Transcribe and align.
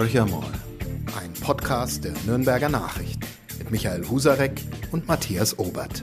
Horcher 0.00 0.24
mal, 0.24 0.50
ein 1.20 1.30
Podcast 1.42 2.04
der 2.04 2.14
Nürnberger 2.24 2.70
Nachrichten 2.70 3.20
mit 3.58 3.70
Michael 3.70 4.08
Husarek 4.08 4.62
und 4.92 5.06
Matthias 5.06 5.58
Obert. 5.58 6.02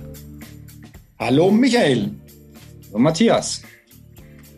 Hallo 1.18 1.50
Michael. 1.50 2.12
Hallo 2.90 3.00
Matthias. 3.00 3.64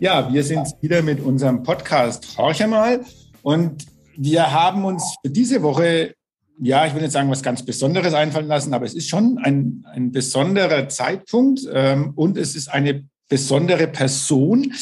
Ja, 0.02 0.34
wir 0.34 0.44
sind 0.44 0.68
wieder 0.82 1.02
mit 1.02 1.22
unserem 1.22 1.64
Podcast 1.64 2.38
Horcher 2.38 2.68
mal 2.68 3.00
und 3.42 3.86
wir 4.18 4.52
haben 4.52 4.84
uns 4.84 5.16
für 5.24 5.32
diese 5.32 5.64
Woche, 5.64 6.16
ja, 6.60 6.86
ich 6.86 6.94
will 6.94 7.02
nicht 7.02 7.14
sagen, 7.14 7.30
was 7.30 7.42
ganz 7.42 7.64
Besonderes 7.64 8.14
einfallen 8.14 8.48
lassen, 8.48 8.74
aber 8.74 8.84
es 8.84 8.94
ist 8.94 9.08
schon 9.08 9.38
ein, 9.38 9.86
ein 9.94 10.12
besonderer 10.12 10.90
Zeitpunkt 10.90 11.62
ähm, 11.72 12.12
und 12.14 12.38
es 12.38 12.58
ist 12.58 12.68
eine 12.68 13.08
besondere 13.30 13.88
Person. 13.88 14.74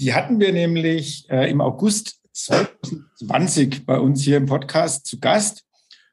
Die 0.00 0.14
hatten 0.14 0.40
wir 0.40 0.54
nämlich 0.54 1.28
äh, 1.28 1.50
im 1.50 1.60
August 1.60 2.16
2020 2.36 3.86
bei 3.86 3.98
uns 3.98 4.22
hier 4.22 4.36
im 4.36 4.46
Podcast 4.46 5.06
zu 5.06 5.18
Gast. 5.18 5.64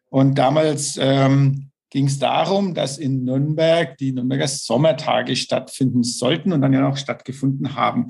Und 0.10 0.38
damals 0.38 0.98
ähm, 1.00 1.70
ging 1.90 2.08
es 2.08 2.18
darum, 2.18 2.74
dass 2.74 2.98
in 2.98 3.26
Nürnberg 3.26 3.98
die 3.98 4.14
Nürnberger 4.14 4.48
Sommertage 4.48 5.36
stattfinden 5.36 6.04
sollten 6.04 6.54
und 6.54 6.62
dann 6.62 6.74
ja 6.74 6.82
noch 6.82 6.98
stattgefunden 6.98 7.76
haben. 7.76 8.08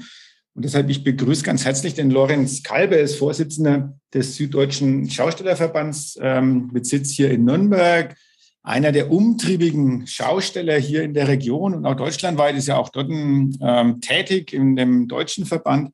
Und 0.53 0.63
deshalb, 0.65 0.89
ich 0.89 1.03
begrüße 1.03 1.43
ganz 1.43 1.65
herzlich 1.65 1.95
den 1.95 2.11
Lorenz 2.11 2.61
Kalbe, 2.61 2.95
ist 2.95 3.15
Vorsitzender 3.15 3.97
des 4.13 4.35
Süddeutschen 4.35 5.09
Schaustellerverbands 5.09 6.17
ähm, 6.21 6.69
mit 6.71 6.85
Sitz 6.85 7.11
hier 7.11 7.31
in 7.31 7.45
Nürnberg. 7.45 8.15
Einer 8.61 8.91
der 8.91 9.11
umtriebigen 9.11 10.05
Schausteller 10.05 10.77
hier 10.77 11.03
in 11.03 11.15
der 11.15 11.27
Region 11.27 11.73
und 11.73 11.85
auch 11.85 11.95
deutschlandweit 11.95 12.55
ist 12.55 12.67
ja 12.67 12.77
auch 12.77 12.89
dort 12.89 13.09
ähm, 13.09 13.99
tätig 13.99 14.53
in 14.53 14.75
dem 14.75 15.07
deutschen 15.07 15.45
Verband. 15.45 15.89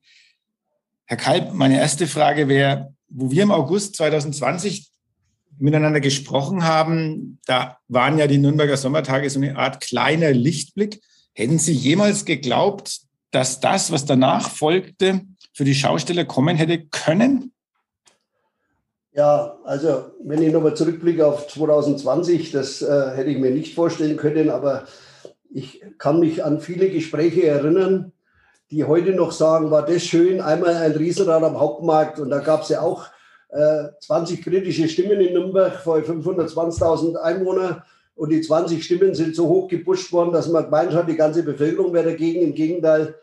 Herr 1.09 1.17
Kalb, 1.17 1.55
meine 1.55 1.79
erste 1.79 2.05
Frage 2.05 2.47
wäre, 2.47 2.93
wo 3.07 3.31
wir 3.31 3.41
im 3.41 3.51
August 3.51 3.95
2020 3.95 4.91
miteinander 5.57 6.01
gesprochen 6.01 6.65
haben, 6.65 7.39
da 7.47 7.77
waren 7.87 8.19
ja 8.19 8.27
die 8.27 8.37
Nürnberger 8.37 8.77
Sommertage 8.77 9.27
so 9.31 9.39
eine 9.39 9.57
Art 9.57 9.81
kleiner 9.81 10.31
Lichtblick. 10.33 11.01
Hätten 11.33 11.57
Sie 11.57 11.71
jemals 11.71 12.25
geglaubt, 12.25 12.99
dass 13.31 13.59
das, 13.59 13.91
was 13.91 14.05
danach 14.05 14.51
folgte, 14.51 15.21
für 15.51 15.63
die 15.63 15.73
Schausteller 15.73 16.25
kommen 16.25 16.55
hätte 16.57 16.85
können? 16.85 17.53
Ja, 19.11 19.57
also 19.63 20.11
wenn 20.23 20.43
ich 20.43 20.53
nochmal 20.53 20.75
zurückblicke 20.75 21.25
auf 21.25 21.47
2020, 21.47 22.51
das 22.51 22.83
äh, 22.83 23.15
hätte 23.15 23.31
ich 23.31 23.39
mir 23.39 23.49
nicht 23.49 23.73
vorstellen 23.73 24.15
können, 24.15 24.51
aber 24.51 24.87
ich 25.51 25.81
kann 25.97 26.19
mich 26.19 26.43
an 26.43 26.61
viele 26.61 26.91
Gespräche 26.91 27.47
erinnern, 27.47 28.11
die 28.71 28.83
heute 28.83 29.11
noch 29.13 29.31
sagen, 29.31 29.71
war 29.71 29.85
das 29.85 30.03
schön, 30.03 30.41
einmal 30.41 30.75
ein 30.75 30.91
Riesenrad 30.91 31.43
am 31.43 31.59
Hauptmarkt 31.59 32.19
und 32.19 32.29
da 32.29 32.39
gab 32.39 32.61
es 32.63 32.69
ja 32.69 32.81
auch 32.81 33.05
äh, 33.49 33.85
20 34.01 34.43
kritische 34.43 34.87
Stimmen 34.87 35.19
in 35.19 35.33
Nürnberg 35.33 35.73
vor 35.75 35.97
520.000 35.97 37.15
Einwohner 37.15 37.83
und 38.15 38.29
die 38.29 38.41
20 38.41 38.83
Stimmen 38.83 39.15
sind 39.15 39.35
so 39.35 39.47
hoch 39.47 39.67
gepusht 39.67 40.11
worden, 40.11 40.33
dass 40.33 40.47
man 40.49 40.65
gemeint 40.65 40.93
hat, 40.93 41.09
die 41.09 41.15
ganze 41.15 41.41
Bevölkerung 41.41 41.93
wäre 41.93 42.11
dagegen. 42.11 42.41
Im 42.41 42.53
Gegenteil, 42.53 43.15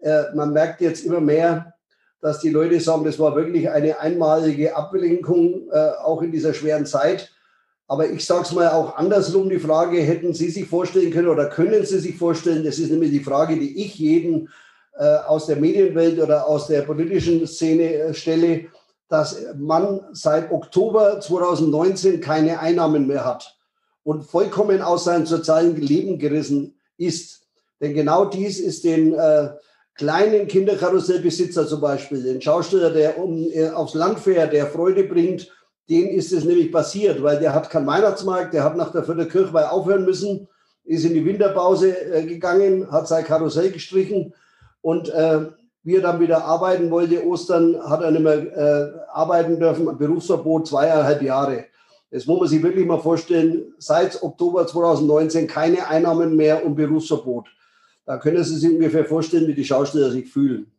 äh, 0.00 0.24
man 0.34 0.52
merkt 0.52 0.80
jetzt 0.80 1.04
immer 1.04 1.20
mehr, 1.20 1.74
dass 2.20 2.40
die 2.40 2.50
Leute 2.50 2.80
sagen, 2.80 3.04
das 3.04 3.20
war 3.20 3.36
wirklich 3.36 3.70
eine 3.70 4.00
einmalige 4.00 4.74
Ablenkung, 4.74 5.68
äh, 5.70 5.90
auch 6.02 6.22
in 6.22 6.32
dieser 6.32 6.54
schweren 6.54 6.86
Zeit. 6.86 7.30
Aber 7.86 8.10
ich 8.10 8.26
sage 8.26 8.42
es 8.42 8.52
mal 8.52 8.68
auch 8.70 8.96
andersrum, 8.96 9.48
die 9.48 9.60
Frage, 9.60 10.00
hätten 10.00 10.34
Sie 10.34 10.50
sich 10.50 10.66
vorstellen 10.66 11.12
können 11.12 11.28
oder 11.28 11.48
können 11.48 11.86
Sie 11.86 12.00
sich 12.00 12.16
vorstellen, 12.18 12.64
das 12.64 12.78
ist 12.78 12.90
nämlich 12.90 13.12
die 13.12 13.20
Frage, 13.20 13.56
die 13.56 13.84
ich 13.84 13.96
jeden 13.98 14.48
aus 15.04 15.46
der 15.46 15.56
Medienwelt 15.56 16.20
oder 16.20 16.46
aus 16.46 16.66
der 16.66 16.82
politischen 16.82 17.46
Szene 17.46 17.92
äh, 17.94 18.14
stelle, 18.14 18.66
dass 19.08 19.36
man 19.56 20.00
seit 20.12 20.50
Oktober 20.52 21.20
2019 21.20 22.20
keine 22.20 22.60
Einnahmen 22.60 23.06
mehr 23.06 23.24
hat 23.24 23.56
und 24.02 24.24
vollkommen 24.24 24.82
aus 24.82 25.04
seinem 25.04 25.26
sozialen 25.26 25.76
Leben 25.76 26.18
gerissen 26.18 26.78
ist. 26.96 27.46
Denn 27.80 27.94
genau 27.94 28.24
dies 28.24 28.60
ist 28.60 28.84
den 28.84 29.14
äh, 29.14 29.50
kleinen 29.94 30.46
Kinderkarussellbesitzer 30.46 31.66
zum 31.66 31.80
Beispiel, 31.80 32.22
den 32.22 32.42
Schausteller, 32.42 32.90
der 32.90 33.18
um, 33.18 33.48
äh, 33.52 33.70
aufs 33.70 33.94
Land 33.94 34.18
fährt, 34.18 34.52
der 34.52 34.66
Freude 34.66 35.04
bringt, 35.04 35.50
den 35.88 36.08
ist 36.08 36.32
es 36.32 36.44
nämlich 36.44 36.70
passiert, 36.70 37.22
weil 37.22 37.38
der 37.38 37.54
hat 37.54 37.70
keinen 37.70 37.86
Weihnachtsmarkt, 37.86 38.52
der 38.52 38.64
hat 38.64 38.76
nach 38.76 38.92
der 38.92 39.04
Viertelkirchweih 39.04 39.68
aufhören 39.68 40.04
müssen, 40.04 40.48
ist 40.84 41.04
in 41.04 41.14
die 41.14 41.24
Winterpause 41.24 41.96
äh, 42.12 42.24
gegangen, 42.26 42.90
hat 42.90 43.08
sein 43.08 43.24
Karussell 43.24 43.70
gestrichen 43.70 44.34
und 44.80 45.08
äh, 45.08 45.46
wie 45.82 45.96
er 45.96 46.02
dann 46.02 46.20
wieder 46.20 46.44
arbeiten 46.44 46.90
wollte, 46.90 47.24
Ostern, 47.26 47.76
hat 47.88 48.02
er 48.02 48.10
nicht 48.10 48.22
mehr 48.22 48.56
äh, 48.56 48.92
arbeiten 49.12 49.58
dürfen, 49.58 49.96
Berufsverbot 49.96 50.66
zweieinhalb 50.66 51.22
Jahre. 51.22 51.66
Das 52.10 52.26
muss 52.26 52.40
man 52.40 52.48
sich 52.48 52.62
wirklich 52.62 52.86
mal 52.86 53.00
vorstellen, 53.00 53.74
seit 53.78 54.22
Oktober 54.22 54.66
2019 54.66 55.46
keine 55.46 55.86
Einnahmen 55.86 56.36
mehr 56.36 56.64
und 56.64 56.74
Berufsverbot. 56.74 57.48
Da 58.06 58.16
können 58.16 58.42
Sie 58.42 58.56
sich 58.56 58.70
ungefähr 58.70 59.04
vorstellen, 59.04 59.46
wie 59.46 59.54
die 59.54 59.64
Schausteller 59.64 60.10
sich 60.10 60.26
fühlen. 60.30 60.72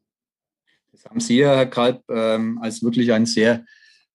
Das 0.92 1.06
haben 1.06 1.20
Sie, 1.20 1.46
Herr 1.46 1.68
Kalb, 1.68 2.02
ähm, 2.10 2.60
als 2.62 2.84
wirklich 2.84 3.12
ein 3.12 3.28
sehr 3.28 3.64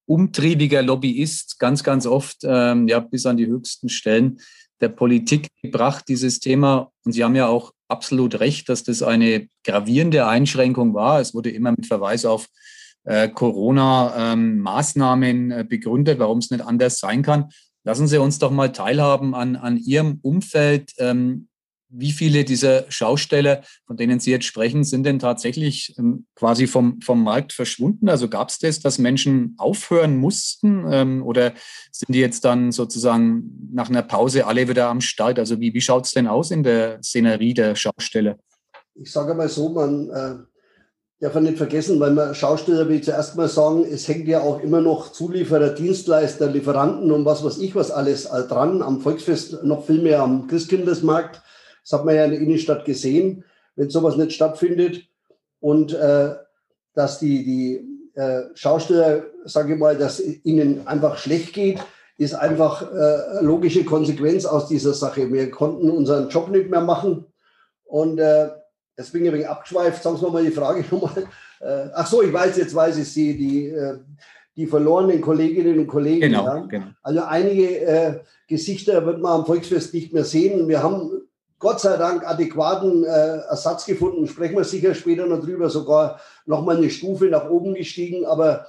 umtriebiger 0.07 0.83
Lobbyist 0.83 1.59
ganz, 1.59 1.83
ganz 1.85 2.07
oft, 2.07 2.39
ähm, 2.43 2.89
ja, 2.89 3.01
bis 3.01 3.25
an 3.27 3.37
die 3.37 3.47
höchsten 3.47 3.89
Stellen 3.89 4.39
der 4.81 4.89
Politik 4.89 5.49
gebracht, 5.63 6.07
dieses 6.09 6.41
Thema. 6.41 6.91
Und 7.05 7.13
Sie 7.13 7.23
haben 7.25 7.37
ja 7.37 7.47
auch 7.47 7.73
absolut 7.89 8.41
recht, 8.41 8.69
dass 8.69 8.83
das 8.85 9.03
eine 9.03 9.49
gravierende 9.65 10.27
Einschränkung 10.27 10.95
war. 10.95 11.21
Es 11.21 11.35
wurde 11.35 11.51
immer 11.51 11.73
mit 11.73 11.87
Verweis 11.87 12.25
auf 12.25 12.49
äh, 13.05 13.29
Corona-Maßnahmen 13.29 15.51
ähm, 15.51 15.51
äh, 15.51 15.65
begründet, 15.65 16.19
warum 16.19 16.39
es 16.39 16.51
nicht 16.51 16.65
anders 16.65 16.99
sein 16.99 17.21
kann. 17.23 17.51
Lassen 17.85 18.09
Sie 18.09 18.19
uns 18.19 18.39
doch 18.39 18.51
mal 18.51 18.73
teilhaben 18.73 19.35
an, 19.35 19.57
an 19.57 19.77
Ihrem 19.77 20.19
Umfeld. 20.23 20.93
Ähm, 20.99 21.49
wie 21.97 22.13
viele 22.13 22.45
dieser 22.45 22.91
Schausteller, 22.91 23.63
von 23.87 23.97
denen 23.97 24.21
Sie 24.21 24.31
jetzt 24.31 24.47
sprechen, 24.47 24.85
sind 24.85 25.05
denn 25.05 25.19
tatsächlich 25.19 25.95
ähm, 25.99 26.27
quasi 26.35 26.67
vom, 26.67 27.01
vom 27.01 27.23
Markt 27.23 27.53
verschwunden? 27.53 28.09
Also 28.09 28.29
gab 28.29 28.49
es 28.49 28.59
das, 28.59 28.81
dass 28.81 28.99
Menschen 28.99 29.55
aufhören 29.59 30.17
mussten 30.17 30.85
ähm, 30.91 31.23
oder 31.23 31.53
sind 31.93 32.15
die 32.15 32.21
jetzt 32.21 32.45
dann 32.45 32.73
sozusagen 32.73 33.71
nach 33.73 33.89
einer 33.89 34.03
Pause 34.03 34.47
alle 34.47 34.69
wieder 34.69 34.89
am 34.89 35.01
Start? 35.01 35.39
Also 35.39 35.61
wie, 35.61 35.73
wie 35.73 35.81
schaut 35.81 36.07
es 36.07 36.13
denn 36.13 36.27
aus 36.27 36.51
in 36.51 36.63
der 36.63 37.03
Szenerie 37.03 37.55
der 37.55 37.77
Schausteller? 37.77 38.37
Ich 38.95 39.11
sage 39.11 39.35
mal 39.35 39.49
so, 39.49 39.71
man 39.71 40.11
äh, 40.11 40.35
darf 41.21 41.41
nicht 41.41 41.59
vergessen, 41.59 42.01
weil 42.01 42.13
man 42.13 42.35
Schausteller 42.35 42.89
will 42.89 43.01
zuerst 43.01 43.37
mal 43.37 43.49
sagen, 43.49 43.85
es 43.85 44.07
hängt 44.09 44.27
ja 44.29 44.41
auch 44.41 44.61
immer 44.61 44.81
noch 44.81 45.13
Zulieferer, 45.13 45.71
Dienstleister, 45.71 46.49
Lieferanten 46.49 47.11
und 47.13 47.25
was 47.25 47.45
weiß 47.45 47.59
ich 47.59 47.75
was 47.75 47.91
alles 47.91 48.25
dran. 48.25 48.83
Am 48.83 49.01
Volksfest 49.01 49.63
noch 49.65 49.87
viel 49.87 50.03
mehr 50.03 50.23
am 50.23 50.49
Christkindlesmarkt 50.49 51.43
das 51.85 51.99
hat 51.99 52.05
man 52.05 52.17
ja 52.17 52.25
in 52.25 52.31
der 52.31 52.41
Innenstadt 52.41 52.85
gesehen, 52.85 53.45
wenn 53.77 53.91
sowas 53.91 54.17
nicht 54.17 54.33
stattfindet. 54.33 55.03
Und 55.61 55.93
äh, 55.93 56.35
dass 56.95 57.19
die, 57.19 57.45
die 57.45 58.19
äh, 58.19 58.45
Schausteller, 58.55 59.25
sage 59.45 59.75
ich 59.75 59.79
mal, 59.79 59.97
dass 59.97 60.21
ihnen 60.21 60.87
einfach 60.87 61.19
schlecht 61.19 61.53
geht, 61.53 61.81
ist 62.17 62.35
einfach 62.35 62.83
äh, 62.93 63.45
logische 63.45 63.85
Konsequenz 63.85 64.47
aus 64.47 64.69
dieser 64.69 64.95
Sache. 64.95 65.33
Wir 65.33 65.51
konnten 65.51 65.91
unseren 65.91 66.29
Job 66.29 66.49
nicht 66.49 66.71
mehr 66.71 66.81
machen. 66.81 67.27
Und 67.85 68.19
äh, 68.19 68.51
jetzt 68.97 69.13
bin 69.13 69.23
ich 69.23 69.29
ein 69.29 69.35
wenig 69.35 69.49
abgeschweift. 69.49 70.03
Sagen 70.03 70.17
Sie 70.17 70.31
mal 70.31 70.45
die 70.45 70.53
Frage 70.53 70.85
nochmal. 70.91 71.25
Äh, 71.61 71.89
ach 71.93 72.07
so, 72.07 72.23
ich 72.23 72.33
weiß, 72.33 72.57
jetzt 72.57 72.75
weiß 72.75 72.99
ich 72.99 73.09
sie, 73.09 73.37
die, 73.37 73.69
äh, 73.69 73.99
die 74.57 74.67
verlorenen 74.67 75.21
Kolleginnen 75.21 75.79
und 75.79 75.87
Kollegen. 75.89 76.21
Genau, 76.21 76.47
ja. 76.47 76.59
genau. 76.61 76.87
Also 77.03 77.23
einige 77.25 77.81
äh, 77.81 78.21
Gesichter 78.47 79.05
wird 79.05 79.21
man 79.21 79.41
am 79.41 79.47
Volksfest 79.47 79.93
nicht 79.93 80.13
mehr 80.13 80.25
sehen. 80.25 80.69
Wir 80.69 80.83
haben 80.83 81.11
Gott 81.65 81.81
sei 81.81 81.97
Dank 81.97 82.29
adäquaten 82.29 83.05
äh, 83.05 83.39
Ersatz 83.49 83.87
gefunden. 83.87 84.27
Sprechen 84.27 84.55
wir 84.55 84.65
sicher 84.65 84.95
später 84.95 85.25
noch 85.25 85.43
drüber, 85.43 85.71
sogar 85.71 86.21
noch 86.45 86.63
mal 86.63 86.77
eine 86.77 86.91
Stufe 86.91 87.25
nach 87.25 87.49
oben 87.49 87.73
gestiegen. 87.73 88.27
Aber 88.27 88.67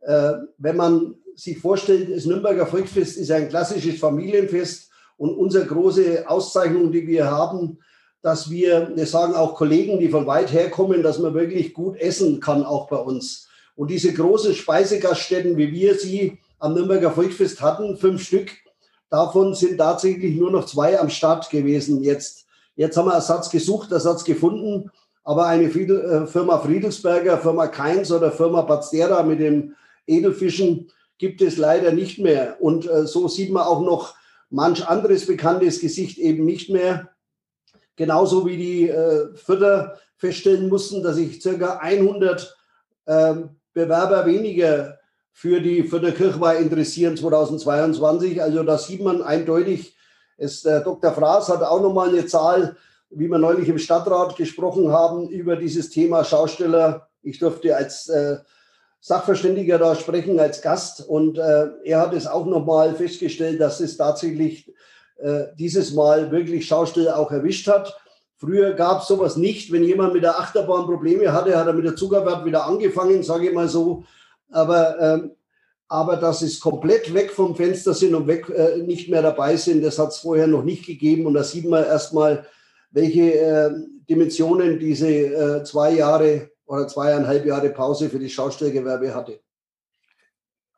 äh, 0.00 0.32
wenn 0.58 0.76
man 0.76 1.14
sich 1.36 1.60
vorstellt, 1.60 2.12
das 2.12 2.26
Nürnberger 2.26 2.66
Volksfest 2.66 3.16
ist 3.16 3.30
ein 3.30 3.48
klassisches 3.48 4.00
Familienfest 4.00 4.90
und 5.18 5.36
unsere 5.36 5.66
große 5.66 6.28
Auszeichnung, 6.28 6.90
die 6.90 7.06
wir 7.06 7.30
haben, 7.30 7.78
dass 8.22 8.50
wir, 8.50 8.90
das 8.96 9.12
sagen 9.12 9.34
auch 9.36 9.54
Kollegen, 9.54 10.00
die 10.00 10.08
von 10.08 10.26
weit 10.26 10.52
her 10.52 10.68
kommen, 10.68 11.04
dass 11.04 11.20
man 11.20 11.34
wirklich 11.34 11.72
gut 11.72 11.96
essen 11.96 12.40
kann, 12.40 12.64
auch 12.64 12.88
bei 12.88 12.96
uns. 12.96 13.46
Und 13.76 13.88
diese 13.88 14.12
großen 14.12 14.54
Speisegaststätten, 14.54 15.56
wie 15.56 15.70
wir 15.70 15.94
sie 15.94 16.40
am 16.58 16.74
Nürnberger 16.74 17.12
Volksfest 17.12 17.60
hatten, 17.60 17.96
fünf 17.96 18.20
Stück, 18.24 18.50
Davon 19.12 19.54
sind 19.54 19.76
tatsächlich 19.76 20.34
nur 20.36 20.50
noch 20.50 20.64
zwei 20.64 20.98
am 20.98 21.10
Start 21.10 21.50
gewesen 21.50 22.02
jetzt. 22.02 22.46
Jetzt 22.76 22.96
haben 22.96 23.08
wir 23.08 23.12
Ersatz 23.12 23.50
gesucht, 23.50 23.92
Ersatz 23.92 24.24
gefunden, 24.24 24.90
aber 25.22 25.44
eine 25.48 25.64
äh, 25.64 26.26
Firma 26.26 26.58
Friedelsberger, 26.58 27.36
Firma 27.36 27.66
Keins 27.66 28.10
oder 28.10 28.32
Firma 28.32 28.62
Pazera 28.62 29.22
mit 29.22 29.40
den 29.40 29.76
Edelfischen 30.06 30.90
gibt 31.18 31.42
es 31.42 31.58
leider 31.58 31.92
nicht 31.92 32.20
mehr. 32.20 32.56
Und 32.60 32.88
äh, 32.88 33.06
so 33.06 33.28
sieht 33.28 33.52
man 33.52 33.64
auch 33.64 33.82
noch 33.82 34.14
manch 34.48 34.88
anderes 34.88 35.26
bekanntes 35.26 35.80
Gesicht 35.80 36.16
eben 36.16 36.46
nicht 36.46 36.70
mehr. 36.70 37.10
Genauso 37.96 38.46
wie 38.46 38.56
die 38.56 38.88
äh, 38.88 39.34
Fütter 39.34 39.98
feststellen 40.16 40.70
mussten, 40.70 41.02
dass 41.02 41.16
sich 41.16 41.42
circa 41.42 41.76
100 41.76 42.56
äh, 43.04 43.34
Bewerber 43.74 44.24
weniger 44.24 44.98
für 45.32 45.60
die 45.60 45.82
für 45.82 46.00
der 46.00 46.12
Kirchweih 46.12 46.58
interessieren 46.58 47.16
2022. 47.16 48.42
Also 48.42 48.62
da 48.62 48.78
sieht 48.78 49.02
man 49.02 49.22
eindeutig, 49.22 49.96
es, 50.36 50.62
der 50.62 50.80
Dr. 50.80 51.12
Fraß 51.12 51.48
hat 51.48 51.62
auch 51.62 51.80
nochmal 51.80 52.10
eine 52.10 52.26
Zahl, 52.26 52.76
wie 53.10 53.28
wir 53.28 53.38
neulich 53.38 53.68
im 53.68 53.78
Stadtrat 53.78 54.36
gesprochen 54.36 54.90
haben, 54.90 55.28
über 55.28 55.56
dieses 55.56 55.90
Thema 55.90 56.24
Schausteller. 56.24 57.08
Ich 57.22 57.38
durfte 57.38 57.76
als 57.76 58.08
äh, 58.08 58.38
Sachverständiger 59.00 59.78
da 59.78 59.94
sprechen, 59.94 60.38
als 60.38 60.62
Gast. 60.62 61.06
Und 61.06 61.38
äh, 61.38 61.68
er 61.84 62.00
hat 62.00 62.14
es 62.14 62.26
auch 62.26 62.46
nochmal 62.46 62.94
festgestellt, 62.94 63.60
dass 63.60 63.80
es 63.80 63.96
tatsächlich 63.96 64.72
äh, 65.18 65.46
dieses 65.58 65.92
Mal 65.92 66.30
wirklich 66.30 66.66
Schausteller 66.66 67.18
auch 67.18 67.30
erwischt 67.30 67.68
hat. 67.68 67.96
Früher 68.36 68.72
gab 68.72 69.02
es 69.02 69.08
sowas 69.08 69.36
nicht. 69.36 69.70
Wenn 69.70 69.84
jemand 69.84 70.14
mit 70.14 70.24
der 70.24 70.38
Achterbahn 70.38 70.86
Probleme 70.86 71.32
hatte, 71.32 71.56
hat 71.56 71.66
er 71.66 71.72
mit 71.72 71.84
der 71.84 71.96
Zuckerwert 71.96 72.44
wieder 72.44 72.66
angefangen, 72.66 73.22
sage 73.22 73.48
ich 73.48 73.54
mal 73.54 73.68
so. 73.68 74.04
Aber, 74.52 75.00
ähm, 75.00 75.32
aber 75.88 76.16
dass 76.16 76.42
es 76.42 76.60
komplett 76.60 77.12
weg 77.12 77.30
vom 77.30 77.56
Fenster 77.56 77.94
sind 77.94 78.14
und 78.14 78.26
weg 78.26 78.48
äh, 78.48 78.78
nicht 78.78 79.08
mehr 79.08 79.22
dabei 79.22 79.56
sind, 79.56 79.82
das 79.82 79.98
hat 79.98 80.10
es 80.10 80.18
vorher 80.18 80.46
noch 80.46 80.64
nicht 80.64 80.86
gegeben. 80.86 81.26
Und 81.26 81.34
da 81.34 81.42
sieht 81.42 81.68
man 81.68 81.84
erstmal, 81.84 82.46
welche 82.90 83.34
äh, 83.34 83.70
Dimensionen 84.08 84.78
diese 84.78 85.08
äh, 85.08 85.64
zwei 85.64 85.94
Jahre 85.94 86.50
oder 86.66 86.86
zweieinhalb 86.88 87.44
Jahre 87.44 87.70
Pause 87.70 88.08
für 88.08 88.18
das 88.18 88.32
Schaustellgewerbe 88.32 89.14
hatte. 89.14 89.40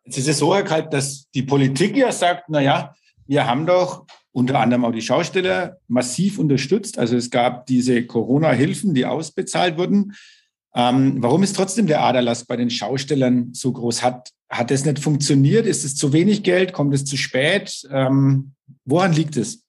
Jetzt 0.04 0.18
ist 0.18 0.28
es 0.28 0.38
so, 0.38 0.54
Herr 0.54 0.64
Kalb, 0.64 0.90
dass 0.90 1.30
die 1.30 1.42
Politik 1.42 1.96
ja 1.96 2.12
sagt, 2.12 2.44
na 2.48 2.60
ja, 2.60 2.94
wir 3.26 3.46
haben 3.46 3.66
doch 3.66 4.06
unter 4.32 4.58
anderem 4.58 4.84
auch 4.84 4.92
die 4.92 5.00
Schausteller 5.00 5.78
massiv 5.86 6.38
unterstützt. 6.38 6.98
Also 6.98 7.16
es 7.16 7.30
gab 7.30 7.66
diese 7.66 8.04
Corona-Hilfen, 8.04 8.92
die 8.92 9.06
ausbezahlt 9.06 9.78
wurden. 9.78 10.14
Ähm, 10.74 11.16
warum 11.20 11.42
ist 11.42 11.54
trotzdem 11.54 11.86
der 11.86 12.02
Aderlass 12.02 12.44
bei 12.44 12.56
den 12.56 12.70
Schaustellern 12.70 13.50
so 13.52 13.72
groß? 13.72 14.02
Hat, 14.02 14.30
hat 14.48 14.70
es 14.70 14.84
nicht 14.84 14.98
funktioniert? 14.98 15.66
Ist 15.66 15.84
es 15.84 15.94
zu 15.94 16.12
wenig 16.12 16.42
Geld? 16.42 16.72
Kommt 16.72 16.94
es 16.94 17.04
zu 17.04 17.16
spät? 17.16 17.86
Ähm, 17.90 18.52
woran 18.84 19.12
liegt 19.12 19.36
es? 19.36 19.62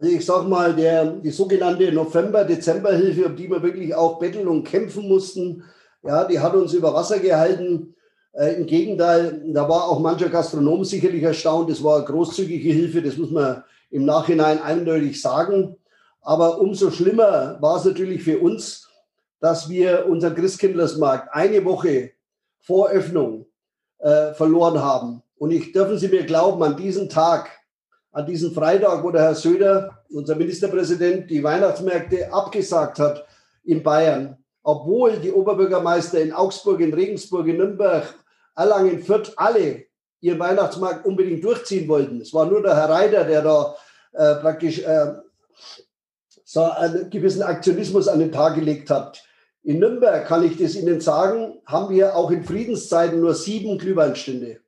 Also 0.00 0.12
ich 0.12 0.24
sage 0.24 0.48
mal, 0.48 0.74
der, 0.74 1.12
die 1.12 1.30
sogenannte 1.30 1.92
November-Dezember-Hilfe, 1.92 3.26
um 3.26 3.36
die 3.36 3.50
wir 3.50 3.62
wirklich 3.62 3.94
auch 3.94 4.18
betteln 4.18 4.48
und 4.48 4.64
kämpfen 4.64 5.08
mussten, 5.08 5.62
ja, 6.04 6.24
die 6.24 6.38
hat 6.38 6.54
uns 6.54 6.72
über 6.72 6.92
Wasser 6.94 7.18
gehalten. 7.20 7.94
Äh, 8.32 8.54
Im 8.54 8.66
Gegenteil, 8.66 9.42
da 9.52 9.68
war 9.68 9.88
auch 9.88 10.00
mancher 10.00 10.28
Gastronom 10.28 10.84
sicherlich 10.84 11.22
erstaunt. 11.22 11.70
Das 11.70 11.82
war 11.82 12.04
großzügige 12.04 12.72
Hilfe, 12.72 13.02
das 13.02 13.16
muss 13.16 13.30
man 13.30 13.62
im 13.90 14.04
Nachhinein 14.04 14.60
eindeutig 14.60 15.20
sagen. 15.20 15.76
Aber 16.20 16.60
umso 16.60 16.90
schlimmer 16.90 17.58
war 17.60 17.76
es 17.76 17.84
natürlich 17.84 18.22
für 18.22 18.38
uns, 18.38 18.87
dass 19.40 19.68
wir 19.68 20.06
unseren 20.06 20.34
Christkindlersmarkt 20.34 21.28
eine 21.32 21.64
Woche 21.64 22.12
vor 22.58 22.90
Öffnung 22.90 23.46
äh, 23.98 24.32
verloren 24.34 24.80
haben. 24.80 25.22
Und 25.36 25.50
ich 25.52 25.72
dürfen 25.72 25.98
Sie 25.98 26.08
mir 26.08 26.24
glauben, 26.24 26.62
an 26.62 26.76
diesem 26.76 27.08
Tag, 27.08 27.50
an 28.12 28.26
diesem 28.26 28.52
Freitag, 28.52 29.04
wo 29.04 29.10
der 29.10 29.22
Herr 29.22 29.34
Söder, 29.34 30.02
unser 30.10 30.34
Ministerpräsident, 30.34 31.30
die 31.30 31.42
Weihnachtsmärkte 31.42 32.32
abgesagt 32.32 32.98
hat 32.98 33.24
in 33.64 33.82
Bayern, 33.82 34.36
obwohl 34.62 35.16
die 35.16 35.32
Oberbürgermeister 35.32 36.20
in 36.20 36.32
Augsburg, 36.32 36.80
in 36.80 36.92
Regensburg, 36.92 37.46
in 37.46 37.58
Nürnberg, 37.58 38.14
Erlangen, 38.56 39.02
Fürth 39.02 39.32
alle 39.36 39.84
ihren 40.20 40.38
Weihnachtsmarkt 40.38 41.06
unbedingt 41.06 41.44
durchziehen 41.44 41.88
wollten. 41.88 42.20
Es 42.20 42.34
war 42.34 42.46
nur 42.46 42.60
der 42.60 42.74
Herr 42.74 42.90
Reiter, 42.90 43.24
der 43.24 43.42
da 43.42 43.76
äh, 44.12 44.34
praktisch 44.36 44.80
äh, 44.80 45.14
so 46.44 46.62
einen 46.62 47.08
gewissen 47.08 47.42
Aktionismus 47.42 48.08
an 48.08 48.18
den 48.18 48.32
Tag 48.32 48.56
gelegt 48.56 48.90
hat. 48.90 49.22
In 49.68 49.80
Nürnberg, 49.80 50.26
kann 50.26 50.44
ich 50.44 50.56
das 50.56 50.76
Ihnen 50.76 50.98
sagen, 50.98 51.60
haben 51.66 51.94
wir 51.94 52.16
auch 52.16 52.30
in 52.30 52.42
Friedenszeiten 52.42 53.20
nur 53.20 53.34
sieben 53.34 53.76
Glühweinstände. 53.76 54.60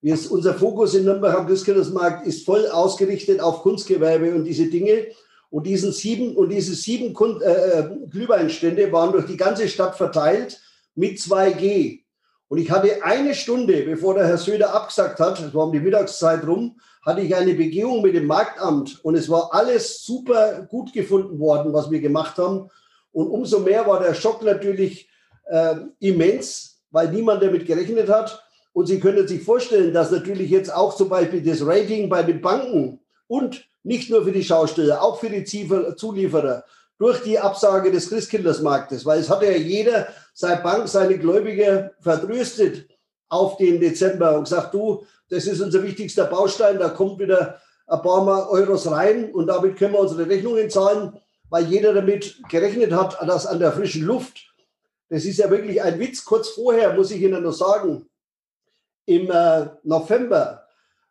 Wir, 0.00 0.18
unser 0.30 0.54
Fokus 0.54 0.94
in 0.94 1.04
Nürnberg 1.04 1.36
am 1.36 1.46
Christkindlesmarkt 1.46 2.26
ist 2.26 2.46
voll 2.46 2.66
ausgerichtet 2.68 3.38
auf 3.38 3.60
Kunstgewerbe 3.60 4.34
und 4.34 4.44
diese 4.44 4.70
Dinge. 4.70 5.08
Und, 5.50 5.66
diesen 5.66 5.92
sieben, 5.92 6.34
und 6.36 6.48
diese 6.48 6.74
sieben 6.74 7.12
Kun 7.12 7.42
äh, 7.42 7.52
äh 7.52 7.84
Glühweinstände 8.08 8.90
waren 8.92 9.12
durch 9.12 9.26
die 9.26 9.36
ganze 9.36 9.68
Stadt 9.68 9.94
verteilt 9.94 10.58
mit 10.94 11.18
2G. 11.18 12.00
Und 12.48 12.56
ich 12.56 12.70
hatte 12.70 13.04
eine 13.04 13.34
Stunde, 13.34 13.82
bevor 13.82 14.14
der 14.14 14.26
Herr 14.26 14.38
Söder 14.38 14.74
abgesagt 14.74 15.20
hat, 15.20 15.38
es 15.38 15.52
war 15.52 15.66
um 15.66 15.72
die 15.72 15.80
Mittagszeit 15.80 16.46
rum, 16.46 16.80
hatte 17.04 17.20
ich 17.20 17.36
eine 17.36 17.52
Begehung 17.52 18.00
mit 18.00 18.14
dem 18.14 18.24
Marktamt 18.24 19.04
und 19.04 19.16
es 19.16 19.28
war 19.28 19.52
alles 19.52 20.02
super 20.02 20.66
gut 20.70 20.94
gefunden 20.94 21.38
worden, 21.38 21.74
was 21.74 21.90
wir 21.90 22.00
gemacht 22.00 22.38
haben. 22.38 22.70
Und 23.16 23.30
umso 23.30 23.60
mehr 23.60 23.86
war 23.86 24.02
der 24.02 24.12
Schock 24.12 24.42
natürlich 24.42 25.08
äh, 25.46 25.76
immens, 26.00 26.82
weil 26.90 27.10
niemand 27.10 27.42
damit 27.42 27.64
gerechnet 27.64 28.10
hat. 28.10 28.44
Und 28.74 28.88
Sie 28.88 29.00
können 29.00 29.26
sich 29.26 29.42
vorstellen, 29.42 29.94
dass 29.94 30.10
natürlich 30.10 30.50
jetzt 30.50 30.70
auch 30.70 30.94
zum 30.94 31.08
Beispiel 31.08 31.42
das 31.42 31.66
Rating 31.66 32.10
bei 32.10 32.22
den 32.22 32.42
Banken 32.42 33.00
und 33.26 33.64
nicht 33.82 34.10
nur 34.10 34.24
für 34.24 34.32
die 34.32 34.44
Schausteller, 34.44 35.02
auch 35.02 35.18
für 35.18 35.30
die 35.30 35.44
Zulieferer 35.44 36.64
durch 36.98 37.22
die 37.22 37.38
Absage 37.38 37.90
des 37.90 38.10
Christkindlersmarktes, 38.10 39.06
weil 39.06 39.20
es 39.20 39.30
hat 39.30 39.42
ja 39.42 39.52
jeder 39.52 40.08
seine 40.34 40.60
Bank, 40.60 40.86
seine 40.86 41.18
Gläubiger 41.18 41.92
vertröstet 42.00 42.86
auf 43.30 43.56
den 43.56 43.80
Dezember 43.80 44.36
und 44.36 44.44
gesagt, 44.44 44.74
du, 44.74 45.06
das 45.30 45.46
ist 45.46 45.62
unser 45.62 45.82
wichtigster 45.82 46.26
Baustein, 46.26 46.78
da 46.78 46.90
kommt 46.90 47.18
wieder 47.18 47.62
ein 47.86 48.02
paar 48.02 48.22
Mal 48.22 48.46
Euros 48.50 48.90
rein 48.90 49.32
und 49.32 49.46
damit 49.46 49.78
können 49.78 49.94
wir 49.94 50.00
unsere 50.00 50.28
Rechnungen 50.28 50.68
zahlen, 50.68 51.18
weil 51.50 51.66
jeder 51.66 51.94
damit 51.94 52.42
gerechnet 52.48 52.92
hat, 52.92 53.20
dass 53.26 53.46
an 53.46 53.58
der 53.58 53.72
frischen 53.72 54.02
Luft, 54.02 54.52
das 55.08 55.24
ist 55.24 55.38
ja 55.38 55.50
wirklich 55.50 55.82
ein 55.82 55.98
Witz, 55.98 56.24
kurz 56.24 56.48
vorher 56.48 56.94
muss 56.94 57.10
ich 57.10 57.20
Ihnen 57.20 57.42
noch 57.42 57.52
sagen, 57.52 58.08
im 59.06 59.30
äh, 59.30 59.66
November, 59.84 60.66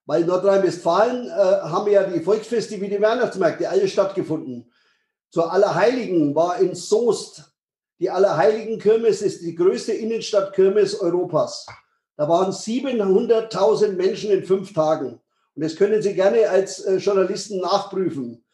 weil 0.06 0.26
Nordrhein-Westfalen 0.26 1.28
äh, 1.28 1.32
haben 1.32 1.90
ja 1.90 2.04
die 2.04 2.20
Volksfeste 2.20 2.80
wie 2.80 2.90
die 2.90 3.02
Weihnachtsmärkte 3.02 3.70
alle 3.70 3.88
stattgefunden. 3.88 4.72
Zur 5.32 5.52
Allerheiligen 5.52 6.36
war 6.36 6.60
in 6.60 6.76
Soest. 6.76 7.44
Die 8.00 8.10
Allerheiligen-Kirmes 8.10 9.22
ist 9.22 9.42
die 9.42 9.56
größte 9.56 9.94
Innenstadtkirmes 9.94 11.00
Europas. 11.00 11.66
Da 12.18 12.30
waren 12.30 12.52
700.000 12.52 13.94
Menschen 13.94 14.32
in 14.32 14.46
fünf 14.46 14.74
Tagen. 14.74 15.20
Und 15.56 15.64
das 15.64 15.76
können 15.76 16.02
Sie 16.02 16.14
gerne 16.14 16.50
als 16.50 16.82
äh, 16.82 16.98
Journalisten 16.98 17.60
nachprüfen. 17.60 18.45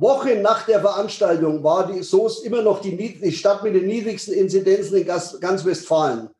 Wochen 0.00 0.42
nach 0.42 0.64
der 0.64 0.80
Veranstaltung 0.80 1.64
war 1.64 1.90
die 1.90 2.02
Soest 2.02 2.44
immer 2.44 2.62
noch 2.62 2.80
die, 2.80 2.96
die 2.96 3.32
Stadt 3.32 3.64
mit 3.64 3.74
den 3.74 3.86
niedrigsten 3.86 4.32
Inzidenzen 4.32 4.96
in 4.96 5.06
ganz, 5.06 5.38
ganz 5.40 5.64
Westfalen. 5.64 6.30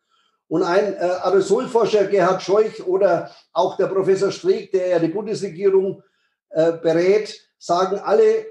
Und 0.47 0.63
ein 0.63 0.95
äh, 0.95 0.99
Aerosolforscher 0.99 2.07
Gerhard 2.07 2.41
Scheuch 2.41 2.87
oder 2.87 3.31
auch 3.53 3.77
der 3.77 3.89
Professor 3.89 4.31
Streeck, 4.31 4.71
der 4.71 4.89
ja 4.89 4.99
die 5.01 5.09
Bundesregierung 5.09 6.03
äh, 6.51 6.73
berät, 6.73 7.37
sagen 7.59 7.99
alle, 7.99 8.47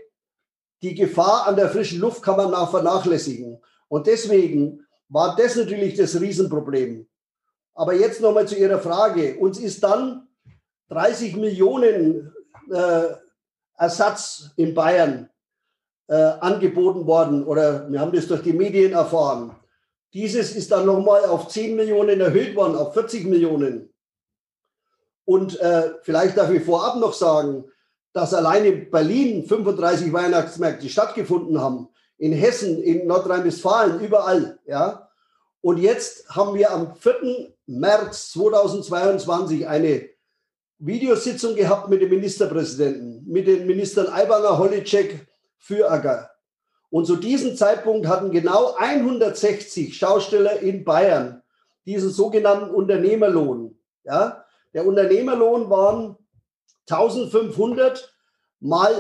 die 0.82 0.94
Gefahr 0.94 1.48
an 1.48 1.56
der 1.56 1.70
frischen 1.70 2.00
Luft 2.00 2.22
kann 2.22 2.38
man 2.38 2.52
nach 2.52 2.70
vernachlässigen. 2.70 3.62
Und 3.88 4.08
deswegen 4.08 4.86
war 5.08 5.36
das 5.38 5.56
natürlich 5.56 5.96
das 5.96 6.20
Riesenproblem. 6.20 7.08
Aber 7.74 7.94
jetzt 7.94 8.22
nochmal 8.22 8.48
zu 8.48 8.56
Ihrer 8.56 8.80
Frage. 8.80 9.38
Uns 9.38 9.58
ist 9.58 9.82
dann 9.84 10.28
30 10.90 11.38
Millionen 11.38 12.34
äh, 12.70 13.04
Ersatz 13.78 14.52
in 14.56 14.74
Bayern 14.74 15.30
äh, 16.08 16.16
angeboten 16.16 17.06
worden 17.06 17.44
oder 17.46 17.90
wir 17.92 18.00
haben 18.00 18.12
das 18.12 18.28
durch 18.28 18.42
die 18.42 18.54
Medien 18.54 18.94
erfahren. 18.94 19.56
Dieses 20.14 20.56
ist 20.56 20.72
dann 20.72 20.86
nochmal 20.86 21.26
auf 21.26 21.48
10 21.48 21.76
Millionen 21.76 22.20
erhöht 22.20 22.56
worden, 22.56 22.76
auf 22.76 22.94
40 22.94 23.26
Millionen. 23.26 23.94
Und 25.26 25.60
äh, 25.60 25.92
vielleicht 26.02 26.38
darf 26.38 26.50
ich 26.50 26.64
vorab 26.64 26.98
noch 26.98 27.14
sagen, 27.14 27.66
dass 28.14 28.34
allein 28.34 28.66
in 28.66 28.90
Berlin 28.90 29.46
35 29.46 30.12
Weihnachtsmärkte 30.12 30.90
stattgefunden 30.90 31.62
haben, 31.62 31.90
in 32.18 32.32
Hessen, 32.32 32.82
in 32.82 33.06
Nordrhein-Westfalen, 33.06 34.00
überall. 34.00 34.58
Ja? 34.66 35.10
Und 35.62 35.78
jetzt 35.78 36.30
haben 36.30 36.56
wir 36.56 36.72
am 36.72 36.96
4. 36.96 37.54
März 37.68 38.32
2022 38.32 39.68
eine 39.68 40.10
Videositzung 40.80 41.56
gehabt 41.56 41.90
mit 41.90 42.02
dem 42.02 42.10
Ministerpräsidenten, 42.10 43.24
mit 43.26 43.48
den 43.48 43.66
Ministern 43.66 44.08
Aiwanger, 44.08 44.58
Holitschek, 44.58 45.28
Füracker. 45.58 46.30
Und 46.90 47.06
zu 47.06 47.16
diesem 47.16 47.56
Zeitpunkt 47.56 48.08
hatten 48.08 48.32
genau 48.32 48.76
160 48.76 49.98
Schausteller 49.98 50.60
in 50.60 50.84
Bayern 50.84 51.42
diesen 51.86 52.12
sogenannten 52.12 52.70
Unternehmerlohn. 52.70 53.78
Ja? 54.04 54.46
Der 54.74 54.86
Unternehmerlohn 54.86 55.70
waren 55.70 56.18
1500 56.90 58.14
mal 58.60 58.94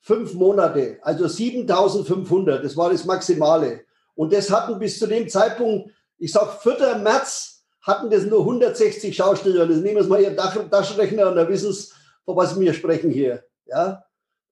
fünf 0.00 0.34
Monate, 0.34 0.98
also 1.02 1.28
7500, 1.28 2.64
das 2.64 2.76
war 2.76 2.90
das 2.90 3.04
Maximale. 3.04 3.84
Und 4.14 4.32
das 4.32 4.50
hatten 4.50 4.78
bis 4.78 4.98
zu 4.98 5.06
dem 5.06 5.28
Zeitpunkt, 5.28 5.90
ich 6.18 6.32
sag 6.32 6.62
4. 6.62 6.96
März, 6.96 7.59
hatten 7.82 8.10
das 8.10 8.24
nur 8.24 8.40
160 8.40 9.14
Schausteller. 9.14 9.66
Das 9.66 9.78
nehmen 9.78 9.96
wir 9.96 10.04
mal 10.04 10.20
Ihren 10.20 10.36
Taschenrechner 10.36 11.28
und 11.28 11.36
da 11.36 11.48
wissen 11.48 11.72
Sie, 11.72 11.88
von 12.24 12.36
was 12.36 12.58
wir 12.58 12.74
sprechen 12.74 13.10
hier. 13.10 13.44
Ja? 13.66 14.04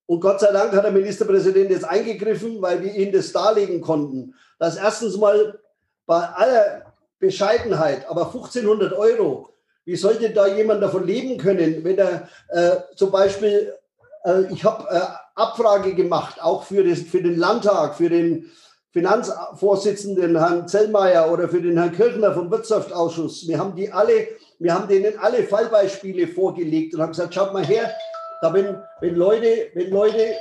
Und 0.06 0.20
Gott 0.20 0.40
sei 0.40 0.52
Dank 0.52 0.72
hat 0.72 0.84
der 0.84 0.92
Ministerpräsident 0.92 1.70
jetzt 1.70 1.84
eingegriffen, 1.84 2.62
weil 2.62 2.82
wir 2.82 2.94
Ihnen 2.94 3.12
das 3.12 3.32
darlegen 3.32 3.80
konnten, 3.80 4.34
dass 4.58 4.76
erstens 4.76 5.16
mal 5.16 5.58
bei 6.06 6.20
aller 6.20 6.92
Bescheidenheit, 7.18 8.08
aber 8.08 8.26
1500 8.26 8.92
Euro 8.94 9.50
wie 9.88 9.96
sollte 9.96 10.28
da 10.28 10.46
jemand 10.46 10.82
davon 10.82 11.06
leben 11.06 11.38
können, 11.38 11.82
wenn 11.82 11.96
er 11.96 12.28
äh, 12.48 12.76
zum 12.94 13.10
Beispiel, 13.10 13.72
äh, 14.22 14.42
ich 14.52 14.62
habe 14.62 14.86
äh, 14.90 15.00
Abfrage 15.34 15.94
gemacht, 15.94 16.42
auch 16.42 16.64
für, 16.64 16.84
das, 16.84 17.00
für 17.00 17.22
den 17.22 17.38
Landtag, 17.38 17.94
für 17.94 18.10
den 18.10 18.50
Finanzvorsitzenden 18.92 20.38
Herrn 20.38 20.66
Zellmeier 20.66 21.30
oder 21.30 21.48
für 21.48 21.60
den 21.60 21.76
Herrn 21.76 21.92
Kirchner 21.92 22.32
vom 22.32 22.50
Wirtschaftsausschuss. 22.50 23.46
Wir 23.46 23.58
haben 23.58 23.76
die 23.76 23.92
alle, 23.92 24.28
wir 24.58 24.74
haben 24.74 24.88
denen 24.88 25.18
alle 25.18 25.44
Fallbeispiele 25.44 26.26
vorgelegt 26.28 26.94
und 26.94 27.02
haben 27.02 27.10
gesagt, 27.10 27.34
schaut 27.34 27.52
mal 27.52 27.64
her, 27.64 27.90
da 28.40 28.52
wenn, 28.54 28.78
wenn 29.00 29.14
Leute, 29.14 29.68
wenn 29.74 29.90
Leute 29.90 30.34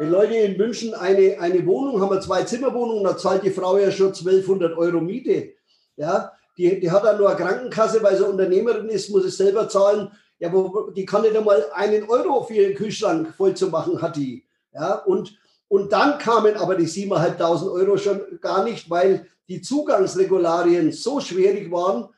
wenn 0.00 0.12
Leute 0.12 0.34
in 0.34 0.56
München 0.56 0.94
eine, 0.94 1.38
eine 1.40 1.66
Wohnung 1.66 2.00
haben, 2.00 2.12
eine 2.12 2.22
Zwei-Zimmer-Wohnung, 2.22 3.04
da 3.04 3.18
zahlt 3.18 3.42
die 3.42 3.50
Frau 3.50 3.76
ja 3.76 3.90
schon 3.90 4.14
1200 4.14 4.74
Euro 4.78 4.98
Miete. 4.98 5.52
Ja, 5.96 6.32
die, 6.56 6.80
die 6.80 6.90
hat 6.90 7.04
dann 7.04 7.18
nur 7.18 7.28
eine 7.28 7.36
Krankenkasse, 7.36 8.02
weil 8.02 8.16
sie 8.16 8.26
Unternehmerin 8.26 8.88
ist, 8.88 9.10
muss 9.10 9.26
es 9.26 9.36
selber 9.36 9.68
zahlen. 9.68 10.10
Ja, 10.38 10.50
wo, 10.54 10.90
die 10.90 11.04
kann 11.04 11.20
nicht 11.20 11.36
einmal 11.36 11.66
einen 11.74 12.08
Euro 12.08 12.42
für 12.44 12.54
ihren 12.54 12.74
Kühlschrank 12.76 13.34
voll 13.34 13.52
zu 13.52 13.66
machen, 13.66 14.00
hat 14.00 14.16
die. 14.16 14.46
Ja, 14.72 14.94
und, 14.94 15.38
und 15.70 15.92
dann 15.92 16.18
kamen 16.18 16.56
aber 16.56 16.74
die 16.74 16.88
7.500 16.88 17.72
Euro 17.72 17.96
schon 17.96 18.40
gar 18.40 18.64
nicht, 18.64 18.90
weil 18.90 19.28
die 19.48 19.62
Zugangsregularien 19.62 20.90
so 20.90 21.20
schwierig 21.20 21.70
waren. 21.70 22.08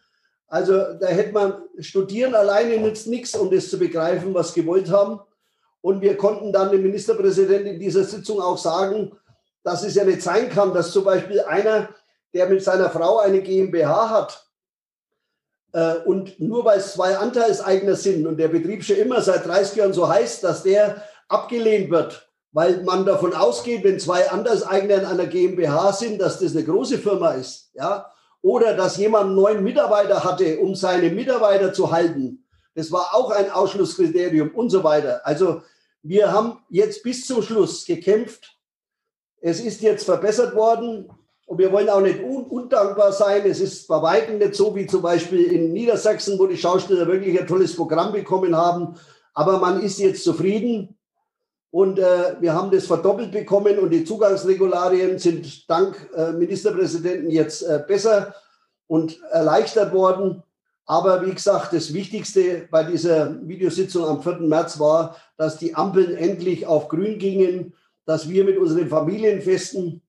Also 0.48 0.72
da 0.98 1.08
hätte 1.08 1.34
man 1.34 1.62
studieren 1.78 2.34
alleine 2.34 2.78
nützt 2.78 3.08
nichts, 3.08 3.34
um 3.34 3.50
das 3.50 3.68
zu 3.68 3.78
begreifen, 3.78 4.32
was 4.32 4.54
gewollt 4.54 4.90
haben. 4.90 5.20
Und 5.82 6.00
wir 6.00 6.16
konnten 6.16 6.50
dann 6.50 6.70
dem 6.70 6.80
Ministerpräsidenten 6.80 7.74
in 7.74 7.78
dieser 7.78 8.04
Sitzung 8.04 8.40
auch 8.40 8.56
sagen, 8.56 9.12
dass 9.62 9.84
es 9.84 9.96
ja 9.96 10.04
nicht 10.04 10.22
sein 10.22 10.48
kann, 10.48 10.72
dass 10.72 10.90
zum 10.90 11.04
Beispiel 11.04 11.40
einer 11.42 11.90
der 12.32 12.48
mit 12.48 12.64
seiner 12.64 12.88
Frau 12.88 13.18
eine 13.18 13.42
GmbH 13.42 14.08
hat 14.08 14.46
äh, 15.74 15.96
und 16.06 16.40
nur 16.40 16.64
weil 16.64 16.78
es 16.78 16.94
zwei 16.94 17.18
Anteilseigner 17.18 17.96
sind 17.96 18.26
und 18.26 18.38
der 18.38 18.48
Betrieb 18.48 18.82
schon 18.82 18.96
immer 18.96 19.20
seit 19.20 19.44
30 19.44 19.76
Jahren 19.76 19.92
so 19.92 20.08
heißt, 20.08 20.42
dass 20.42 20.62
der 20.62 21.02
abgelehnt 21.28 21.90
wird, 21.90 22.31
weil 22.52 22.82
man 22.82 23.04
davon 23.04 23.34
ausgeht, 23.34 23.82
wenn 23.84 23.98
zwei 23.98 24.30
Anteilseigner 24.30 24.96
in 24.96 25.04
einer 25.04 25.26
GmbH 25.26 25.92
sind, 25.92 26.20
dass 26.20 26.38
das 26.38 26.54
eine 26.54 26.64
große 26.64 26.98
Firma 26.98 27.32
ist, 27.32 27.70
ja, 27.74 28.06
oder 28.42 28.74
dass 28.74 28.96
jemand 28.98 29.26
einen 29.26 29.34
neuen 29.36 29.62
Mitarbeiter 29.62 30.22
hatte, 30.22 30.58
um 30.58 30.74
seine 30.74 31.10
Mitarbeiter 31.10 31.72
zu 31.72 31.90
halten. 31.90 32.44
Das 32.74 32.90
war 32.90 33.14
auch 33.14 33.30
ein 33.30 33.50
Ausschlusskriterium 33.50 34.50
und 34.54 34.70
so 34.70 34.82
weiter. 34.82 35.20
Also 35.24 35.62
wir 36.02 36.32
haben 36.32 36.58
jetzt 36.68 37.02
bis 37.02 37.26
zum 37.26 37.42
Schluss 37.42 37.84
gekämpft. 37.84 38.56
Es 39.40 39.60
ist 39.60 39.82
jetzt 39.82 40.04
verbessert 40.04 40.54
worden. 40.54 41.08
Und 41.46 41.58
wir 41.58 41.70
wollen 41.70 41.90
auch 41.90 42.00
nicht 42.00 42.22
un 42.22 42.44
undankbar 42.44 43.12
sein. 43.12 43.42
Es 43.44 43.60
ist 43.60 43.86
bei 43.86 44.00
weitem 44.00 44.38
nicht 44.38 44.54
so 44.54 44.74
wie 44.74 44.86
zum 44.86 45.02
Beispiel 45.02 45.52
in 45.52 45.72
Niedersachsen, 45.72 46.38
wo 46.38 46.46
die 46.46 46.56
Schauspieler 46.56 47.06
wirklich 47.06 47.38
ein 47.38 47.46
tolles 47.46 47.76
Programm 47.76 48.12
bekommen 48.12 48.56
haben. 48.56 48.94
Aber 49.34 49.58
man 49.58 49.82
ist 49.82 49.98
jetzt 49.98 50.24
zufrieden. 50.24 50.96
Und 51.72 51.98
äh, 51.98 52.36
wir 52.38 52.52
haben 52.52 52.70
das 52.70 52.86
verdoppelt 52.86 53.32
bekommen 53.32 53.80
und 53.80 53.90
die 53.90 54.04
Zugangsregularien 54.04 55.18
sind 55.18 55.68
dank 55.68 55.96
äh, 56.14 56.32
Ministerpräsidenten 56.32 57.30
jetzt 57.30 57.62
äh, 57.62 57.82
besser 57.84 58.34
und 58.86 59.20
erleichtert 59.32 59.92
worden. 59.92 60.44
Aber 60.84 61.26
wie 61.26 61.32
gesagt, 61.32 61.72
das 61.72 61.92
Wichtigste 61.94 62.68
bei 62.70 62.84
dieser 62.84 63.36
Videositzung 63.48 64.04
am 64.04 64.22
4. 64.22 64.40
März 64.40 64.78
war, 64.78 65.16
dass 65.36 65.58
die 65.58 65.74
Ampeln 65.74 66.14
endlich 66.14 66.66
auf 66.66 66.88
Grün 66.88 67.18
gingen, 67.18 67.72
dass 68.04 68.28
wir 68.28 68.44
mit 68.44 68.58
unseren 68.58 68.88
Familienfesten 68.88 70.02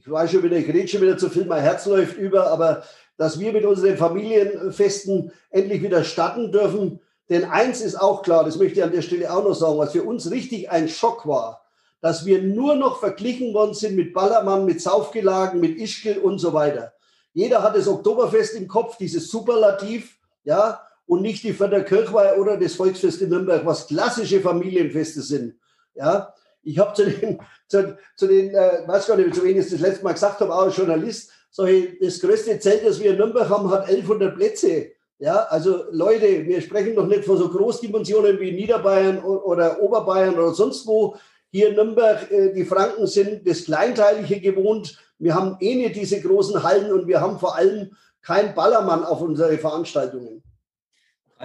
ich 0.00 0.10
weiß 0.10 0.30
schon 0.30 0.42
wieder, 0.42 0.56
ich 0.56 0.68
rede 0.68 0.88
schon 0.88 1.02
wieder 1.02 1.18
zu 1.18 1.28
viel, 1.28 1.44
mein 1.44 1.62
Herz 1.62 1.86
läuft 1.86 2.16
über, 2.16 2.50
aber 2.50 2.82
dass 3.16 3.38
wir 3.40 3.52
mit 3.52 3.64
unseren 3.64 3.96
Familienfesten 3.96 5.32
endlich 5.50 5.82
wieder 5.82 6.04
starten 6.04 6.52
dürfen. 6.52 7.00
Denn 7.28 7.44
eins 7.44 7.80
ist 7.80 7.96
auch 7.96 8.22
klar, 8.22 8.44
das 8.44 8.56
möchte 8.56 8.78
ich 8.78 8.84
an 8.84 8.92
der 8.92 9.02
Stelle 9.02 9.32
auch 9.32 9.44
noch 9.44 9.54
sagen, 9.54 9.78
was 9.78 9.92
für 9.92 10.02
uns 10.02 10.30
richtig 10.30 10.70
ein 10.70 10.88
Schock 10.88 11.26
war, 11.26 11.66
dass 12.00 12.24
wir 12.24 12.42
nur 12.42 12.76
noch 12.76 13.00
verglichen 13.00 13.52
worden 13.52 13.74
sind 13.74 13.96
mit 13.96 14.14
Ballermann, 14.14 14.64
mit 14.64 14.80
Saufgelagen, 14.80 15.60
mit 15.60 15.78
Ischgl 15.78 16.18
und 16.18 16.38
so 16.38 16.52
weiter. 16.52 16.92
Jeder 17.34 17.62
hat 17.62 17.76
das 17.76 17.88
Oktoberfest 17.88 18.54
im 18.54 18.66
Kopf, 18.66 18.96
dieses 18.96 19.30
Superlativ, 19.30 20.16
ja, 20.44 20.80
und 21.06 21.22
nicht 21.22 21.42
die 21.42 21.52
Förderkirchweih 21.52 22.36
oder 22.38 22.56
das 22.56 22.74
Volksfest 22.74 23.22
in 23.22 23.30
Nürnberg, 23.30 23.64
was 23.64 23.86
klassische 23.86 24.40
Familienfeste 24.40 25.22
sind. 25.22 25.54
Ja, 25.94 26.34
ich 26.62 26.78
habe 26.78 26.94
zu 26.94 27.04
den, 27.06 27.40
zu, 27.68 27.96
zu 28.16 28.26
den 28.26 28.54
äh, 28.54 28.82
weiß 28.86 29.06
gar 29.06 29.16
nicht, 29.16 29.34
zu 29.34 29.42
wen 29.42 29.58
ich 29.58 29.70
das 29.70 29.80
letzte 29.80 30.04
Mal 30.04 30.12
gesagt 30.12 30.40
habe, 30.40 30.54
auch 30.54 30.62
als 30.62 30.76
Journalist, 30.76 31.30
solche, 31.50 31.96
das 32.00 32.20
größte 32.20 32.58
Zelt, 32.60 32.86
das 32.86 33.00
wir 33.00 33.12
in 33.12 33.16
Nürnberg 33.16 33.48
haben, 33.48 33.70
hat 33.70 33.88
1100 33.88 34.36
Plätze. 34.36 34.92
Ja, 35.18 35.46
also 35.50 35.84
Leute, 35.90 36.46
wir 36.46 36.60
sprechen 36.60 36.94
doch 36.94 37.06
nicht 37.06 37.24
von 37.24 37.36
so 37.36 37.48
Großdimensionen 37.48 38.38
wie 38.38 38.52
Niederbayern 38.52 39.18
oder 39.18 39.82
Oberbayern 39.82 40.34
oder 40.34 40.54
sonst 40.54 40.86
wo. 40.86 41.16
Hier 41.50 41.70
in 41.70 41.74
Nürnberg, 41.74 42.30
äh, 42.30 42.52
die 42.52 42.64
Franken 42.64 43.06
sind 43.06 43.48
das 43.48 43.64
Kleinteilige 43.64 44.40
gewohnt. 44.40 44.98
Wir 45.18 45.34
haben 45.34 45.56
eh 45.60 45.74
nicht 45.74 45.96
diese 45.96 46.20
großen 46.20 46.62
Hallen 46.62 46.92
und 46.92 47.08
wir 47.08 47.20
haben 47.20 47.38
vor 47.38 47.56
allem 47.56 47.90
kein 48.22 48.54
Ballermann 48.54 49.04
auf 49.04 49.20
unsere 49.20 49.58
Veranstaltungen. 49.58 50.42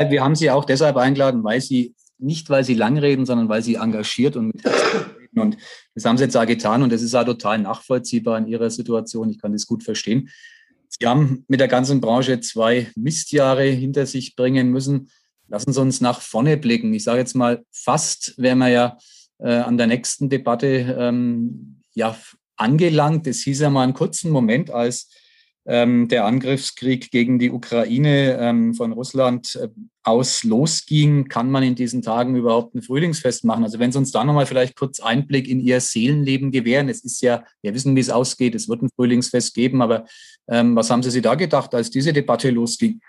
Wir 0.09 0.23
haben 0.23 0.35
Sie 0.35 0.51
auch 0.51 0.65
deshalb 0.65 0.97
eingeladen, 0.97 1.43
weil 1.43 1.61
Sie 1.61 1.95
nicht, 2.23 2.49
weil 2.49 2.63
sie 2.63 2.73
lang 2.73 2.97
reden, 2.97 3.25
sondern 3.25 3.49
weil 3.49 3.61
sie 3.61 3.75
engagiert 3.75 4.35
und 4.35 4.47
mit 4.47 4.65
reden. 4.65 5.39
Und 5.39 5.57
das 5.93 6.05
haben 6.05 6.17
sie 6.17 6.23
jetzt 6.23 6.37
auch 6.37 6.45
getan 6.45 6.83
und 6.83 6.91
das 6.91 7.01
ist 7.01 7.15
auch 7.15 7.25
total 7.25 7.59
nachvollziehbar 7.59 8.37
in 8.37 8.47
ihrer 8.47 8.69
Situation. 8.69 9.29
Ich 9.29 9.39
kann 9.39 9.51
das 9.51 9.67
gut 9.67 9.83
verstehen. 9.83 10.29
Sie 10.99 11.07
haben 11.07 11.45
mit 11.47 11.59
der 11.59 11.67
ganzen 11.67 12.01
Branche 12.01 12.39
zwei 12.39 12.91
Mistjahre 12.95 13.65
hinter 13.65 14.05
sich 14.05 14.35
bringen 14.35 14.69
müssen. 14.69 15.09
Lassen 15.47 15.73
Sie 15.73 15.81
uns 15.81 16.01
nach 16.01 16.21
vorne 16.21 16.57
blicken. 16.57 16.93
Ich 16.93 17.03
sage 17.03 17.19
jetzt 17.19 17.35
mal, 17.35 17.63
fast 17.71 18.35
wären 18.37 18.59
wir 18.59 18.69
ja 18.69 18.97
äh, 19.39 19.53
an 19.53 19.77
der 19.77 19.87
nächsten 19.87 20.29
Debatte 20.29 20.95
ähm, 20.97 21.81
ja, 21.93 22.15
angelangt. 22.55 23.27
Es 23.27 23.41
hieß 23.43 23.61
ja 23.61 23.69
mal 23.69 23.83
einen 23.83 23.93
kurzen 23.93 24.31
Moment, 24.31 24.69
als 24.69 25.09
ähm, 25.65 26.07
der 26.07 26.25
Angriffskrieg 26.25 27.11
gegen 27.11 27.39
die 27.39 27.51
Ukraine 27.51 28.37
ähm, 28.39 28.73
von 28.73 28.91
Russland 28.91 29.55
äh, 29.55 29.69
aus 30.03 30.43
losging, 30.43 31.27
kann 31.29 31.49
man 31.49 31.63
in 31.63 31.75
diesen 31.75 32.01
Tagen 32.01 32.35
überhaupt 32.35 32.75
ein 32.75 32.81
Frühlingsfest 32.81 33.45
machen? 33.45 33.63
Also 33.63 33.79
wenn 33.79 33.91
Sie 33.91 33.97
uns 33.97 34.11
da 34.11 34.23
nochmal 34.23 34.45
vielleicht 34.45 34.75
kurz 34.77 34.99
Einblick 34.99 35.47
in 35.47 35.59
Ihr 35.59 35.79
Seelenleben 35.79 36.51
gewähren. 36.51 36.89
Es 36.89 37.03
ist 37.03 37.21
ja, 37.21 37.43
wir 37.61 37.73
wissen, 37.73 37.95
wie 37.95 38.01
es 38.01 38.09
ausgeht, 38.09 38.55
es 38.55 38.67
wird 38.67 38.81
ein 38.81 38.89
Frühlingsfest 38.95 39.53
geben, 39.53 39.81
aber 39.81 40.05
ähm, 40.47 40.75
was 40.75 40.89
haben 40.89 41.03
Sie 41.03 41.11
sich 41.11 41.21
da 41.21 41.35
gedacht, 41.35 41.73
als 41.73 41.89
diese 41.89 42.11
Debatte 42.11 42.49
losging? 42.49 42.99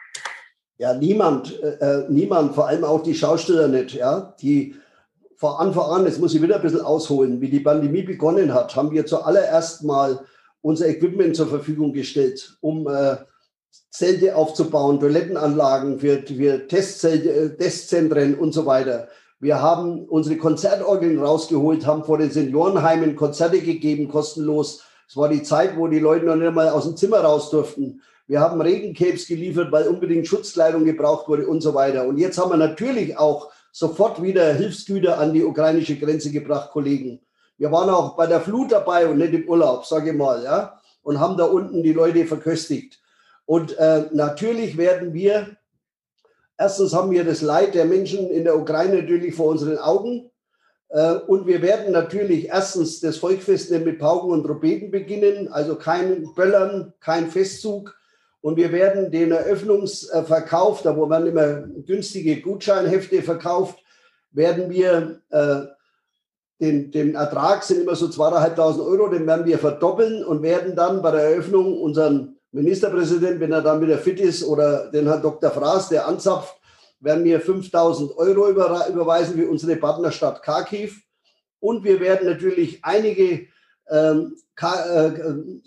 Ja, 0.79 0.95
niemand, 0.95 1.61
äh, 1.61 2.03
äh 2.03 2.07
niemand, 2.11 2.55
vor 2.55 2.69
allem 2.69 2.85
auch 2.85 3.03
die 3.03 3.15
Schausteller 3.15 3.69
nicht, 3.69 3.95
ja, 3.95 4.35
die 4.41 4.75
vor 5.37 5.61
Anfang 5.61 5.91
an, 5.91 6.05
jetzt 6.07 6.21
muss 6.21 6.35
ich 6.35 6.43
wieder 6.43 6.57
ein 6.57 6.63
bisschen 6.63 6.81
ausholen, 6.81 7.41
wie 7.41 7.51
die 7.51 7.61
Pandemie 7.61 8.03
begonnen 8.03 8.55
hat, 8.55 8.75
haben 8.77 8.93
wir 8.93 9.05
zuallererst 9.05 9.83
mal 9.83 10.21
unser 10.63 10.89
Equipment 10.89 11.37
zur 11.37 11.49
Verfügung 11.49 11.93
gestellt, 11.93 12.57
um 12.61 12.87
äh, 12.87 13.17
Zelte 13.91 14.37
aufzubauen, 14.37 14.99
Toilettenanlagen 14.99 16.01
für, 16.01 16.23
für 16.23 16.67
Testzelte, 16.67 17.31
äh, 17.31 17.57
Testzentren 17.57 18.35
und 18.35 18.53
so 18.53 18.67
weiter. 18.67 19.09
Wir 19.41 19.61
haben 19.61 20.07
unsere 20.07 20.37
Konzertorgeln 20.37 21.23
rausgeholt, 21.23 21.87
haben 21.87 22.05
vor 22.05 22.19
den 22.19 22.31
Seniorenheimen 22.31 23.15
Konzerte 23.15 23.61
gegeben, 23.61 24.09
kostenlos. 24.09 24.83
Es 25.09 25.17
war 25.17 25.29
die 25.29 25.43
Zeit, 25.43 25.77
wo 25.77 25.87
die 25.87 25.99
Leute 25.99 26.25
noch 26.25 26.37
nicht 26.37 26.55
mal 26.55 26.71
aus 26.71 26.85
dem 26.85 26.97
Zimmer 26.97 27.19
raus 27.19 27.51
durften. 27.51 28.01
Wir 28.27 28.41
haben 28.41 28.61
Regencapes 28.61 29.27
geliefert, 29.27 29.71
weil 29.71 29.87
unbedingt 29.87 30.27
Schutzkleidung 30.27 30.85
gebraucht 30.85 31.29
wurde 31.29 31.47
und 31.47 31.61
so 31.61 31.75
weiter. 31.75 32.07
Und 32.07 32.17
jetzt 32.17 32.39
haben 32.39 32.51
wir 32.51 32.57
natürlich 32.57 33.19
auch 33.19 33.51
sofort 33.71 34.23
wieder 34.23 34.55
Hilfsgüter 34.55 35.19
an 35.19 35.35
die 35.35 35.45
ukrainische 35.45 35.97
Grenze 35.97 36.31
gebracht, 36.31 36.71
Kollegen. 36.71 37.21
Wir 37.59 37.71
waren 37.71 37.91
auch 37.91 38.17
bei 38.17 38.27
der 38.27 38.41
Flut 38.41 38.73
dabei 38.73 39.07
und 39.07 39.19
nicht 39.19 39.35
im 39.35 39.49
Urlaub, 39.49 39.85
sage 39.85 40.11
ich 40.11 40.17
mal, 40.17 40.43
ja, 40.43 40.81
und 41.03 41.21
haben 41.21 41.37
da 41.37 41.45
unten 41.45 41.83
die 41.83 41.93
Leute 41.93 42.25
verköstigt. 42.25 42.99
Und 43.47 43.77
äh, 43.79 44.05
natürlich 44.13 44.77
werden 44.77 45.13
wir, 45.13 45.57
erstens 46.57 46.95
haben 46.95 47.11
wir 47.11 47.25
das 47.25 47.43
Leid 47.43 47.75
der 47.75 47.85
Menschen 47.85 48.31
in 48.31 48.45
der 48.45 48.59
Ukraine 48.59 49.03
natürlich 49.03 49.35
vor 49.35 49.49
unseren 49.49 49.79
Augen. 49.79 50.31
Äh, 50.89 51.15
und 51.27 51.47
wir 51.47 51.61
werden 51.61 51.93
natürlich 51.93 52.49
erstens 52.49 53.01
das 53.01 53.19
Volksfest 53.19 53.71
mit 53.71 53.99
Pauken 53.99 54.31
und 54.31 54.45
Trompeten 54.45 54.91
beginnen, 54.91 55.49
also 55.49 55.77
kein 55.77 56.27
Böllern, 56.35 56.95
kein 57.01 57.31
Festzug. 57.31 57.95
Und 58.41 58.57
wir 58.57 58.73
werden 58.73 59.11
den 59.11 59.33
Eröffnungsverkauf, 59.33 60.83
da 60.83 60.97
wo 60.97 61.07
man 61.07 61.27
immer 61.27 61.63
günstige 61.87 62.41
Gutscheinhefte 62.41 63.23
verkauft, 63.23 63.79
werden 64.33 64.71
wir 64.71 65.21
äh, 65.31 65.63
den, 66.61 66.91
den 66.91 67.15
Ertrag 67.15 67.63
sind 67.65 67.83
immer 67.83 67.97
so 67.97 68.07
2.500 68.07 68.87
Euro, 68.87 69.09
den 69.09 69.27
werden 69.27 69.47
wir 69.47 69.59
verdoppeln 69.59 70.25
und 70.25 70.43
werden 70.43 70.77
dann 70.77 71.03
bei 71.03 71.11
der 71.11 71.23
Eröffnung 71.23 71.81
unseren 71.81 72.34
Ministerpräsident, 72.55 73.41
wenn 73.41 73.53
er 73.53 73.63
dann 73.63 73.81
wieder 73.81 73.99
fit 73.99 74.21
ist, 74.21 74.45
oder 74.45 74.91
den 74.91 75.07
Herrn 75.07 75.23
Dr. 75.23 75.51
Fraß, 75.51 75.89
der 75.89 76.07
anzapft, 76.07 76.55
werden 77.01 77.25
wir 77.25 77.41
5000 77.41 78.17
Euro 78.17 78.49
über, 78.49 78.87
überweisen 78.89 79.37
für 79.37 79.49
unsere 79.49 79.77
Partnerstadt 79.77 80.43
Kharkiv. 80.43 81.03
Und 81.59 81.83
wir 81.83 81.99
werden 81.99 82.29
natürlich 82.29 82.79
einige 82.85 83.47
ähm, 83.91 84.37
äh, 84.61 85.11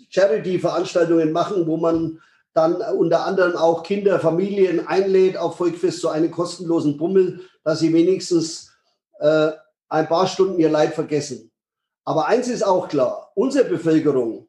Charity-Veranstaltungen 0.08 1.30
machen, 1.30 1.66
wo 1.66 1.76
man 1.76 2.20
dann 2.54 2.76
unter 2.96 3.26
anderem 3.26 3.54
auch 3.54 3.82
Kinder, 3.82 4.18
Familien 4.18 4.86
einlädt 4.86 5.36
auf 5.36 5.56
Volkfest 5.58 6.00
zu 6.00 6.08
einem 6.08 6.30
kostenlosen 6.30 6.96
Bummel, 6.96 7.40
dass 7.64 7.80
sie 7.80 7.92
wenigstens 7.92 8.72
äh, 9.20 9.50
ein 9.88 10.08
paar 10.08 10.26
Stunden 10.26 10.58
ihr 10.58 10.70
Leid 10.70 10.94
vergessen. 10.94 11.50
Aber 12.04 12.26
eins 12.26 12.48
ist 12.48 12.66
auch 12.66 12.88
klar, 12.88 13.30
unsere 13.34 13.68
Bevölkerung, 13.68 14.47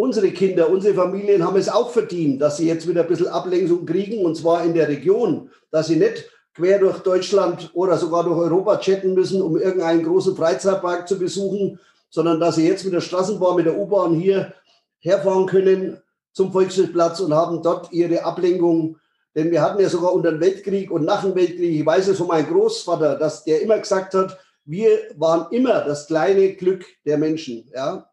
unsere 0.00 0.30
Kinder, 0.30 0.70
unsere 0.70 0.94
Familien 0.94 1.44
haben 1.44 1.58
es 1.58 1.68
auch 1.68 1.90
verdient, 1.90 2.40
dass 2.40 2.56
sie 2.56 2.66
jetzt 2.66 2.88
wieder 2.88 3.02
ein 3.02 3.06
bisschen 3.06 3.28
Ablenkung 3.28 3.84
kriegen, 3.84 4.24
und 4.24 4.34
zwar 4.34 4.64
in 4.64 4.72
der 4.72 4.88
Region, 4.88 5.50
dass 5.70 5.88
sie 5.88 5.96
nicht 5.96 6.24
quer 6.54 6.78
durch 6.78 7.00
Deutschland 7.00 7.70
oder 7.74 7.98
sogar 7.98 8.24
durch 8.24 8.38
Europa 8.38 8.78
chatten 8.78 9.12
müssen, 9.12 9.42
um 9.42 9.58
irgendeinen 9.58 10.02
großen 10.02 10.34
Freizeitpark 10.34 11.06
zu 11.06 11.18
besuchen, 11.18 11.78
sondern 12.08 12.40
dass 12.40 12.56
sie 12.56 12.66
jetzt 12.66 12.84
mit 12.84 12.94
der 12.94 13.02
Straßenbahn, 13.02 13.56
mit 13.56 13.66
der 13.66 13.76
U-Bahn 13.76 14.14
hier 14.14 14.54
herfahren 15.00 15.44
können 15.44 15.98
zum 16.32 16.50
Volksfestplatz 16.50 17.20
und 17.20 17.34
haben 17.34 17.62
dort 17.62 17.92
ihre 17.92 18.24
Ablenkung. 18.24 18.96
Denn 19.34 19.50
wir 19.50 19.60
hatten 19.60 19.82
ja 19.82 19.90
sogar 19.90 20.14
unter 20.14 20.32
dem 20.32 20.40
Weltkrieg 20.40 20.90
und 20.90 21.04
nach 21.04 21.22
dem 21.22 21.34
Weltkrieg, 21.34 21.78
ich 21.78 21.84
weiß 21.84 22.08
es 22.08 22.16
von 22.16 22.28
meinem 22.28 22.48
Großvater, 22.48 23.16
dass 23.16 23.44
der 23.44 23.60
immer 23.60 23.78
gesagt 23.78 24.14
hat, 24.14 24.38
wir 24.64 24.98
waren 25.16 25.52
immer 25.52 25.84
das 25.84 26.06
kleine 26.06 26.54
Glück 26.54 26.86
der 27.04 27.18
Menschen. 27.18 27.70
Ja? 27.74 28.09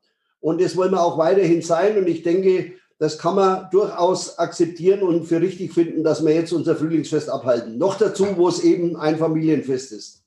Und 0.47 0.61
das 0.61 0.77
wollen 0.77 0.91
wir 0.91 1.03
auch 1.03 1.17
weiterhin 1.17 1.61
sein. 1.61 1.97
Und 1.97 2.07
ich 2.07 2.23
denke, 2.23 2.71
das 2.99 3.17
kann 3.17 3.35
man 3.35 3.69
durchaus 3.69 4.39
akzeptieren 4.39 5.01
und 5.01 5.25
für 5.25 5.41
richtig 5.41 5.73
finden, 5.73 6.05
dass 6.05 6.25
wir 6.25 6.33
jetzt 6.33 6.53
unser 6.53 6.77
Frühlingsfest 6.77 7.29
abhalten. 7.29 7.77
Noch 7.77 7.97
dazu, 7.97 8.25
wo 8.37 8.47
es 8.47 8.63
eben 8.63 8.95
ein 8.95 9.17
Familienfest 9.17 9.91
ist. 9.91 10.23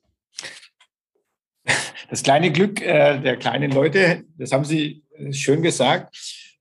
Das 2.10 2.22
kleine 2.22 2.52
Glück 2.52 2.82
äh, 2.82 3.18
der 3.18 3.38
kleinen 3.38 3.70
Leute, 3.70 4.24
das 4.36 4.52
haben 4.52 4.66
Sie 4.66 5.02
schön 5.30 5.62
gesagt. 5.62 6.14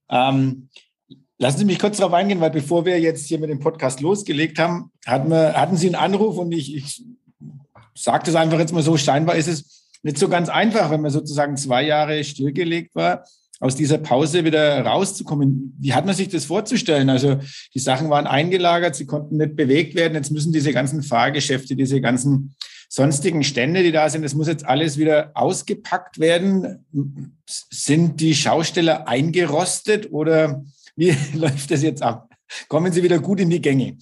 Ähm, 0.10 0.70
lassen 1.38 1.58
Sie 1.58 1.66
mich 1.66 1.80
kurz 1.80 1.98
darauf 1.98 2.14
eingehen, 2.14 2.40
weil 2.40 2.52
bevor 2.52 2.86
wir 2.86 2.98
jetzt 2.98 3.28
hier 3.28 3.40
mit 3.40 3.50
dem 3.50 3.60
Podcast 3.60 4.00
losgelegt 4.00 4.58
haben, 4.58 4.90
hatten, 5.06 5.32
wir, 5.32 5.56
hatten 5.56 5.76
Sie 5.76 5.88
einen 5.88 5.96
Anruf 5.96 6.38
und 6.38 6.54
ich, 6.54 6.78
ich 6.78 7.04
sage 7.94 8.24
das 8.26 8.36
einfach 8.36 8.60
jetzt 8.60 8.72
mal 8.72 8.84
so, 8.84 8.96
scheinbar 8.96 9.36
ist 9.36 9.50
es 9.50 9.90
nicht 10.02 10.18
so 10.18 10.30
ganz 10.30 10.48
einfach, 10.48 10.92
wenn 10.92 11.02
man 11.02 11.12
sozusagen 11.12 11.58
zwei 11.58 11.84
Jahre 11.84 12.24
stillgelegt 12.24 12.96
war 12.96 13.26
aus 13.60 13.76
dieser 13.76 13.98
Pause 13.98 14.46
wieder 14.46 14.82
rauszukommen. 14.86 15.76
Wie 15.80 15.94
hat 15.94 16.06
man 16.06 16.16
sich 16.16 16.30
das 16.30 16.46
vorzustellen? 16.46 17.10
Also 17.10 17.40
die 17.74 17.80
Sachen 17.80 18.10
waren 18.10 18.28
eingelagert, 18.28 18.96
sie 18.96 19.06
konnten 19.06 19.38
nicht 19.38 19.56
bewegt 19.56 19.96
werden. 19.96 20.16
Jetzt 20.16 20.32
müssen 20.32 20.54
diese 20.54 20.72
ganzen 20.72 21.04
Fahrgeschäfte, 21.04 21.76
diese 21.76 22.00
ganzen 22.00 22.56
sonstigen 22.88 23.44
Stände, 23.44 23.84
die 23.84 23.92
da 23.92 24.10
sind, 24.10 24.24
das 24.24 24.34
muss 24.34 24.48
jetzt 24.48 24.66
alles 24.66 24.98
wieder 24.98 25.32
ausgepackt 25.36 26.20
werden. 26.20 26.86
Sind 27.46 28.20
die 28.20 28.34
Schausteller 28.34 29.08
eingerostet 29.08 30.12
oder 30.12 30.64
wie 30.96 31.16
läuft 31.34 31.72
das 31.72 31.84
jetzt 31.84 32.02
ab? 32.02 32.30
Kommen 32.68 32.92
sie 32.92 33.04
wieder 33.04 33.20
gut 33.20 33.40
in 33.40 33.50
die 33.50 33.62
Gänge? 33.62 33.98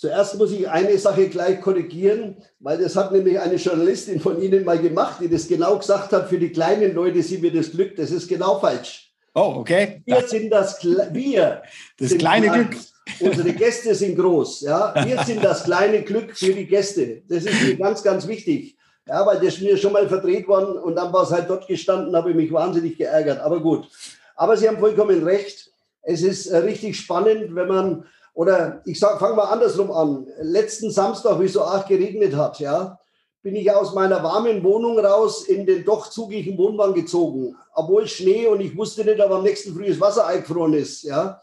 Zuerst 0.00 0.38
muss 0.38 0.50
ich 0.50 0.66
eine 0.66 0.96
Sache 0.96 1.28
gleich 1.28 1.60
korrigieren, 1.60 2.38
weil 2.58 2.78
das 2.78 2.96
hat 2.96 3.12
nämlich 3.12 3.38
eine 3.38 3.56
Journalistin 3.56 4.18
von 4.18 4.40
Ihnen 4.40 4.64
mal 4.64 4.78
gemacht, 4.78 5.18
die 5.20 5.28
das 5.28 5.46
genau 5.46 5.76
gesagt 5.76 6.14
hat, 6.14 6.30
für 6.30 6.38
die 6.38 6.48
kleinen 6.48 6.94
Leute 6.94 7.22
sind 7.22 7.42
wir 7.42 7.52
das 7.52 7.70
Glück. 7.70 7.96
Das 7.96 8.10
ist 8.10 8.26
genau 8.26 8.58
falsch. 8.58 9.12
Oh, 9.34 9.56
okay. 9.56 10.00
Wir 10.06 10.26
sind 10.26 10.48
das, 10.48 10.82
wir 10.82 11.62
das 11.98 12.16
kleine 12.16 12.46
klein. 12.46 12.70
Glück. 12.70 12.80
Unsere 13.20 13.52
Gäste 13.52 13.94
sind 13.94 14.16
groß. 14.16 14.62
Ja? 14.62 14.94
Wir 15.04 15.22
sind 15.22 15.44
das 15.44 15.64
kleine 15.64 16.00
Glück 16.00 16.34
für 16.34 16.54
die 16.54 16.66
Gäste. 16.66 17.20
Das 17.28 17.44
ist 17.44 17.62
mir 17.62 17.76
ganz, 17.76 18.02
ganz 18.02 18.26
wichtig. 18.26 18.78
Ja, 19.06 19.26
weil 19.26 19.38
das 19.38 19.60
mir 19.60 19.76
schon 19.76 19.92
mal 19.92 20.08
verdreht 20.08 20.48
worden 20.48 20.78
und 20.78 20.94
dann 20.94 21.12
war 21.12 21.24
es 21.24 21.30
halt 21.30 21.50
dort 21.50 21.66
gestanden, 21.66 22.16
habe 22.16 22.30
ich 22.30 22.36
mich 22.36 22.50
wahnsinnig 22.50 22.96
geärgert. 22.96 23.40
Aber 23.40 23.60
gut. 23.60 23.86
Aber 24.34 24.56
Sie 24.56 24.66
haben 24.66 24.78
vollkommen 24.78 25.22
recht. 25.24 25.70
Es 26.00 26.22
ist 26.22 26.46
äh, 26.46 26.56
richtig 26.56 26.96
spannend, 26.96 27.54
wenn 27.54 27.68
man 27.68 28.06
oder 28.34 28.82
ich 28.84 28.98
fange 28.98 29.36
mal 29.36 29.44
andersrum 29.44 29.90
an. 29.90 30.26
Letzten 30.40 30.90
Samstag, 30.90 31.40
wie 31.40 31.46
es 31.46 31.52
so 31.52 31.62
arg 31.62 31.88
geregnet 31.88 32.34
hat, 32.36 32.60
ja, 32.60 32.98
bin 33.42 33.56
ich 33.56 33.70
aus 33.70 33.94
meiner 33.94 34.22
warmen 34.22 34.62
Wohnung 34.62 34.98
raus 34.98 35.44
in 35.44 35.66
den 35.66 35.84
doch 35.84 36.10
zugigen 36.10 36.58
Wohnwagen 36.58 36.94
gezogen. 36.94 37.56
Obwohl 37.74 38.06
Schnee 38.06 38.46
und 38.46 38.60
ich 38.60 38.76
wusste 38.76 39.04
nicht, 39.04 39.20
ob 39.20 39.30
am 39.30 39.42
nächsten 39.42 39.74
Früh 39.74 39.88
das 39.88 40.00
Wasser 40.00 40.26
eingefroren 40.26 40.74
ist, 40.74 41.02
ja. 41.02 41.40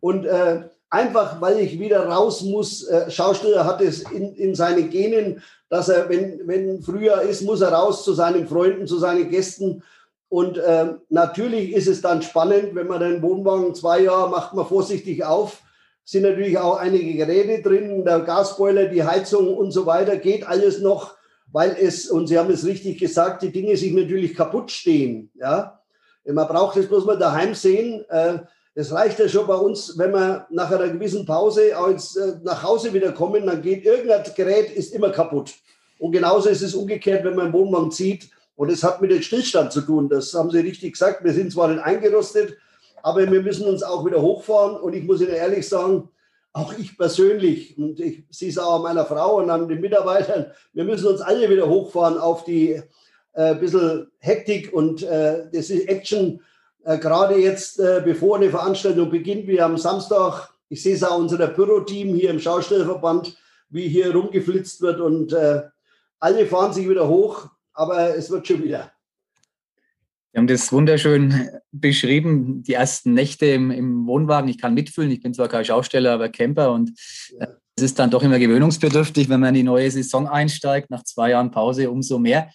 Und 0.00 0.26
äh, 0.26 0.62
einfach, 0.90 1.40
weil 1.40 1.58
ich 1.58 1.78
wieder 1.78 2.06
raus 2.06 2.42
muss, 2.42 2.86
äh, 2.86 3.10
Schausteller 3.10 3.64
hat 3.64 3.80
es 3.80 4.02
in, 4.10 4.34
in 4.34 4.54
seinen 4.54 4.90
Genen, 4.90 5.42
dass 5.68 5.88
er, 5.88 6.08
wenn, 6.08 6.46
wenn 6.46 6.82
Frühjahr 6.82 7.22
ist, 7.22 7.42
muss 7.42 7.60
er 7.60 7.72
raus 7.72 8.04
zu 8.04 8.14
seinen 8.14 8.46
Freunden, 8.46 8.86
zu 8.86 8.98
seinen 8.98 9.28
Gästen. 9.28 9.82
Und 10.28 10.58
äh, 10.58 10.94
natürlich 11.08 11.72
ist 11.72 11.88
es 11.88 12.00
dann 12.00 12.22
spannend, 12.22 12.74
wenn 12.74 12.86
man 12.86 13.00
den 13.00 13.22
Wohnwagen 13.22 13.74
zwei 13.74 14.00
Jahre 14.00 14.30
macht 14.30 14.54
man 14.54 14.66
vorsichtig 14.66 15.24
auf 15.24 15.62
sind 16.08 16.22
natürlich 16.22 16.56
auch 16.56 16.78
einige 16.78 17.18
Geräte 17.18 17.60
drin, 17.60 18.02
der 18.02 18.20
Gasboiler, 18.20 18.86
die 18.86 19.04
Heizung 19.04 19.54
und 19.54 19.72
so 19.72 19.84
weiter, 19.84 20.16
geht 20.16 20.46
alles 20.46 20.80
noch, 20.80 21.14
weil 21.52 21.76
es, 21.78 22.08
und 22.08 22.28
Sie 22.28 22.38
haben 22.38 22.50
es 22.50 22.64
richtig 22.64 22.98
gesagt, 22.98 23.42
die 23.42 23.52
Dinge 23.52 23.76
sich 23.76 23.92
natürlich 23.92 24.34
kaputt 24.34 24.70
stehen. 24.70 25.30
Ja? 25.38 25.82
Man 26.24 26.48
braucht 26.48 26.78
es 26.78 26.88
bloß 26.88 27.04
mal 27.04 27.18
daheim 27.18 27.52
sehen. 27.52 28.06
Äh, 28.08 28.38
es 28.74 28.90
reicht 28.90 29.18
ja 29.18 29.28
schon 29.28 29.46
bei 29.46 29.56
uns, 29.56 29.98
wenn 29.98 30.12
wir 30.12 30.46
nach 30.48 30.70
einer 30.70 30.88
gewissen 30.88 31.26
Pause 31.26 31.72
jetzt 31.90 32.16
äh, 32.16 32.36
nach 32.42 32.62
Hause 32.62 32.94
wieder 32.94 33.12
kommen, 33.12 33.44
dann 33.44 33.60
geht 33.60 33.84
irgendein 33.84 34.22
Gerät 34.34 34.70
ist 34.70 34.94
immer 34.94 35.10
kaputt. 35.10 35.56
Und 35.98 36.12
genauso 36.12 36.48
ist 36.48 36.62
es 36.62 36.74
umgekehrt, 36.74 37.22
wenn 37.22 37.36
man 37.36 37.46
einen 37.46 37.54
Wohnwagen 37.54 37.90
zieht. 37.90 38.30
Und 38.56 38.70
es 38.70 38.82
hat 38.82 39.02
mit 39.02 39.10
dem 39.10 39.20
Stillstand 39.20 39.72
zu 39.72 39.82
tun. 39.82 40.08
Das 40.08 40.32
haben 40.32 40.50
Sie 40.50 40.60
richtig 40.60 40.94
gesagt. 40.94 41.22
Wir 41.22 41.34
sind 41.34 41.52
zwar 41.52 41.68
nicht 41.68 41.82
eingerostet, 41.82 42.56
aber 43.08 43.30
wir 43.30 43.42
müssen 43.42 43.66
uns 43.66 43.82
auch 43.82 44.04
wieder 44.04 44.20
hochfahren. 44.20 44.76
Und 44.76 44.94
ich 44.94 45.04
muss 45.04 45.22
Ihnen 45.22 45.30
ehrlich 45.30 45.66
sagen, 45.66 46.10
auch 46.52 46.74
ich 46.76 46.98
persönlich, 46.98 47.78
und 47.78 47.98
ich 48.00 48.24
sehe 48.30 48.50
es 48.50 48.58
auch 48.58 48.76
an 48.76 48.82
meiner 48.82 49.06
Frau 49.06 49.38
und 49.38 49.48
an 49.48 49.66
den 49.66 49.80
Mitarbeitern, 49.80 50.46
wir 50.74 50.84
müssen 50.84 51.06
uns 51.06 51.22
alle 51.22 51.48
wieder 51.48 51.68
hochfahren 51.68 52.18
auf 52.18 52.44
die 52.44 52.82
äh, 53.32 53.54
bisschen 53.54 54.10
Hektik 54.18 54.72
und 54.74 55.02
äh, 55.02 55.46
das 55.52 55.70
ist 55.70 55.88
Action. 55.88 56.40
Äh, 56.84 56.98
Gerade 56.98 57.36
jetzt, 57.36 57.80
äh, 57.80 58.02
bevor 58.04 58.36
eine 58.36 58.50
Veranstaltung 58.50 59.08
beginnt, 59.10 59.46
wie 59.46 59.60
am 59.60 59.78
Samstag, 59.78 60.50
ich 60.68 60.82
sehe 60.82 60.94
es 60.94 61.04
auch 61.04 61.18
unser 61.18 61.46
Büroteam 61.46 62.14
hier 62.14 62.30
im 62.30 62.40
Schaustellerverband, 62.40 63.38
wie 63.70 63.88
hier 63.88 64.12
rumgeflitzt 64.12 64.82
wird 64.82 65.00
und 65.00 65.32
äh, 65.32 65.62
alle 66.20 66.46
fahren 66.46 66.74
sich 66.74 66.88
wieder 66.88 67.08
hoch, 67.08 67.46
aber 67.72 68.16
es 68.16 68.30
wird 68.30 68.46
schon 68.46 68.62
wieder. 68.62 68.90
Sie 70.38 70.40
haben 70.40 70.46
das 70.46 70.70
wunderschön 70.70 71.48
beschrieben, 71.72 72.62
die 72.62 72.74
ersten 72.74 73.12
Nächte 73.12 73.46
im, 73.46 73.72
im 73.72 74.06
Wohnwagen. 74.06 74.48
Ich 74.48 74.58
kann 74.58 74.72
mitfühlen, 74.72 75.10
ich 75.10 75.20
bin 75.20 75.34
zwar 75.34 75.48
kein 75.48 75.64
Schausteller, 75.64 76.12
aber 76.12 76.28
Camper 76.28 76.70
und 76.70 76.92
ja. 77.40 77.48
es 77.74 77.82
ist 77.82 77.98
dann 77.98 78.12
doch 78.12 78.22
immer 78.22 78.38
gewöhnungsbedürftig, 78.38 79.28
wenn 79.28 79.40
man 79.40 79.48
in 79.48 79.54
die 79.56 79.62
neue 79.64 79.90
Saison 79.90 80.28
einsteigt, 80.28 80.90
nach 80.90 81.02
zwei 81.02 81.30
Jahren 81.30 81.50
Pause 81.50 81.90
umso 81.90 82.20
mehr. 82.20 82.52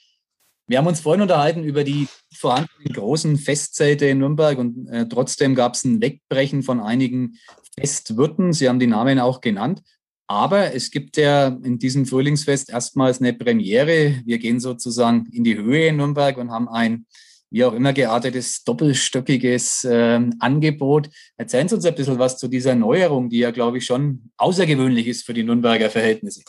Wir 0.65 0.77
haben 0.77 0.87
uns 0.87 1.01
vorhin 1.01 1.23
unterhalten 1.23 1.65
über 1.65 1.83
die 1.83 2.07
vorhandenen 2.33 2.93
großen 2.93 3.35
Festzelte 3.35 4.05
in 4.05 4.19
Nürnberg 4.19 4.59
und 4.59 4.87
äh, 4.87 5.05
trotzdem 5.09 5.53
gab 5.53 5.73
es 5.73 5.83
ein 5.83 6.01
Wegbrechen 6.01 6.63
von 6.63 6.79
einigen 6.79 7.33
Festwirten. 7.77 8.53
Sie 8.53 8.69
haben 8.69 8.79
die 8.79 8.87
Namen 8.87 9.19
auch 9.19 9.41
genannt. 9.41 9.81
Aber 10.27 10.73
es 10.73 10.89
gibt 10.89 11.17
ja 11.17 11.47
in 11.47 11.79
diesem 11.79 12.05
Frühlingsfest 12.05 12.69
erstmals 12.69 13.19
eine 13.19 13.33
Premiere. 13.33 14.21
Wir 14.23 14.37
gehen 14.37 14.61
sozusagen 14.61 15.25
in 15.33 15.43
die 15.43 15.57
Höhe 15.57 15.87
in 15.87 15.97
Nürnberg 15.97 16.37
und 16.37 16.49
haben 16.49 16.69
ein 16.69 17.05
wie 17.53 17.63
auch 17.63 17.73
immer 17.73 17.93
geartetes, 17.93 18.63
doppelstöckiges 18.63 19.83
äh, 19.83 20.19
Angebot. 20.39 21.09
Erzählen 21.37 21.69
Sie 21.69 21.75
uns 21.75 21.85
ein 21.85 21.93
bisschen 21.93 22.17
was 22.17 22.39
zu 22.39 22.47
dieser 22.47 22.73
Neuerung, 22.73 23.29
die 23.29 23.37
ja, 23.37 23.51
glaube 23.51 23.77
ich, 23.77 23.85
schon 23.85 24.31
außergewöhnlich 24.37 25.07
ist 25.07 25.23
für 25.23 25.35
die 25.35 25.43
Nürnberger 25.43 25.91
Verhältnisse. 25.91 26.41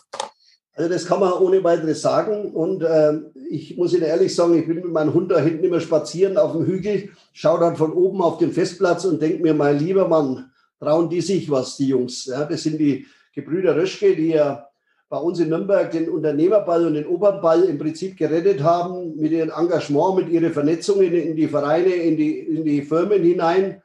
Also 0.72 0.90
das 0.90 1.04
kann 1.04 1.20
man 1.20 1.34
ohne 1.34 1.62
weiteres 1.62 2.00
sagen. 2.00 2.52
Und 2.52 2.82
äh, 2.82 3.18
ich 3.50 3.76
muss 3.76 3.92
Ihnen 3.92 4.04
ehrlich 4.04 4.34
sagen, 4.34 4.58
ich 4.58 4.66
bin 4.66 4.76
mit 4.76 4.92
meinem 4.92 5.12
Hund 5.12 5.30
da 5.30 5.40
hinten 5.40 5.64
immer 5.64 5.78
spazieren 5.78 6.38
auf 6.38 6.52
dem 6.52 6.64
Hügel, 6.64 7.10
schaue 7.34 7.60
dann 7.60 7.76
von 7.76 7.92
oben 7.92 8.22
auf 8.22 8.38
den 8.38 8.52
Festplatz 8.52 9.04
und 9.04 9.20
denke 9.20 9.42
mir, 9.42 9.52
mein 9.52 9.78
lieber 9.78 10.08
Mann, 10.08 10.50
trauen 10.80 11.10
die 11.10 11.20
sich 11.20 11.50
was, 11.50 11.76
die 11.76 11.88
Jungs. 11.88 12.24
Ja, 12.24 12.46
das 12.46 12.62
sind 12.62 12.78
die 12.78 13.06
Gebrüder 13.34 13.76
Röschke, 13.76 14.16
die 14.16 14.28
ja 14.28 14.66
bei 15.08 15.18
uns 15.18 15.38
in 15.38 15.48
Nürnberg 15.48 15.90
den 15.90 16.08
Unternehmerball 16.08 16.86
und 16.86 16.94
den 16.94 17.06
Opernball 17.06 17.64
im 17.64 17.78
Prinzip 17.78 18.16
gerettet 18.16 18.62
haben 18.62 19.16
mit 19.16 19.32
ihrem 19.32 19.50
Engagement, 19.50 20.16
mit 20.16 20.28
ihren 20.28 20.52
Vernetzungen 20.52 21.12
in 21.12 21.36
die 21.36 21.48
Vereine, 21.48 21.90
in 21.90 22.16
die, 22.16 22.38
in 22.38 22.64
die 22.64 22.82
Firmen 22.82 23.22
hinein, 23.22 23.82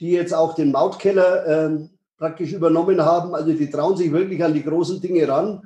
die 0.00 0.10
jetzt 0.10 0.34
auch 0.34 0.54
den 0.54 0.72
Mautkeller 0.72 1.46
äh, 1.46 1.88
praktisch 2.18 2.52
übernommen 2.52 3.02
haben. 3.02 3.34
Also 3.34 3.52
die 3.52 3.70
trauen 3.70 3.96
sich 3.96 4.12
wirklich 4.12 4.42
an 4.44 4.54
die 4.54 4.64
großen 4.64 5.00
Dinge 5.00 5.26
ran. 5.28 5.62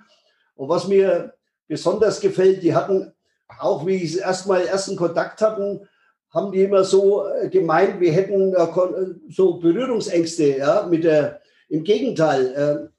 Und 0.54 0.68
was 0.68 0.86
mir 0.86 1.34
besonders 1.66 2.20
gefällt, 2.20 2.62
die 2.62 2.74
hatten, 2.74 3.12
auch 3.58 3.86
wie 3.86 3.96
ich 3.96 4.18
erstmal 4.18 4.66
ersten 4.66 4.96
Kontakt 4.96 5.40
hatten, 5.40 5.88
haben 6.30 6.52
die 6.52 6.62
immer 6.62 6.84
so 6.84 7.26
äh, 7.26 7.48
gemeint, 7.48 8.00
wir 8.00 8.12
hätten 8.12 8.54
äh, 8.54 8.66
so 9.30 9.54
Berührungsängste 9.58 10.58
ja, 10.58 10.86
mit 10.88 11.04
der, 11.04 11.40
im 11.68 11.84
Gegenteil, 11.84 12.90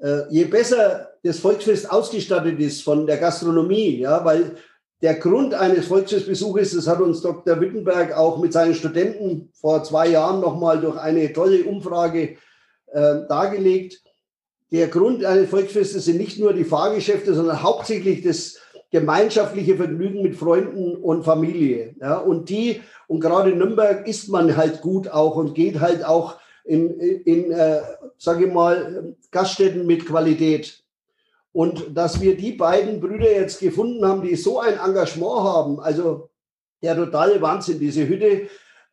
äh, 0.00 0.06
äh, 0.06 0.26
je 0.30 0.44
besser 0.44 1.15
das 1.26 1.38
Volksfest 1.38 1.90
ausgestattet 1.90 2.58
ist 2.60 2.82
von 2.82 3.06
der 3.06 3.16
Gastronomie, 3.18 3.98
ja, 3.98 4.24
weil 4.24 4.56
der 5.02 5.14
Grund 5.14 5.54
eines 5.54 5.86
Volksfestbesuches, 5.86 6.72
das 6.72 6.86
hat 6.86 7.00
uns 7.00 7.20
Dr. 7.20 7.60
Wittenberg 7.60 8.16
auch 8.16 8.38
mit 8.38 8.52
seinen 8.52 8.74
Studenten 8.74 9.50
vor 9.52 9.84
zwei 9.84 10.08
Jahren 10.08 10.40
nochmal 10.40 10.80
durch 10.80 10.96
eine 10.96 11.32
tolle 11.32 11.64
Umfrage 11.64 12.36
äh, 12.92 13.26
dargelegt. 13.28 14.02
Der 14.72 14.88
Grund 14.88 15.24
eines 15.24 15.50
Volksfestes 15.50 16.06
sind 16.06 16.16
nicht 16.16 16.38
nur 16.38 16.54
die 16.54 16.64
Fahrgeschäfte, 16.64 17.34
sondern 17.34 17.62
hauptsächlich 17.62 18.22
das 18.22 18.58
gemeinschaftliche 18.90 19.76
Vergnügen 19.76 20.22
mit 20.22 20.36
Freunden 20.36 20.96
und 20.96 21.24
Familie. 21.24 21.94
Ja, 22.00 22.16
und 22.16 22.48
die, 22.48 22.80
und 23.06 23.20
gerade 23.20 23.50
in 23.50 23.58
Nürnberg 23.58 24.08
isst 24.08 24.28
man 24.30 24.56
halt 24.56 24.80
gut 24.80 25.08
auch 25.08 25.36
und 25.36 25.54
geht 25.54 25.80
halt 25.80 26.04
auch 26.04 26.36
in, 26.64 26.98
in 26.98 27.52
äh, 27.52 27.80
sage 28.18 28.46
ich 28.46 28.52
mal, 28.52 29.14
Gaststätten 29.30 29.86
mit 29.86 30.06
Qualität. 30.06 30.82
Und 31.56 31.96
dass 31.96 32.20
wir 32.20 32.36
die 32.36 32.52
beiden 32.52 33.00
Brüder 33.00 33.32
jetzt 33.32 33.60
gefunden 33.60 34.04
haben, 34.06 34.20
die 34.20 34.36
so 34.36 34.60
ein 34.60 34.78
Engagement 34.78 35.40
haben, 35.40 35.80
also 35.80 36.28
der 36.82 36.94
totale 36.94 37.40
Wahnsinn, 37.40 37.78
diese 37.78 38.06
Hütte 38.06 38.42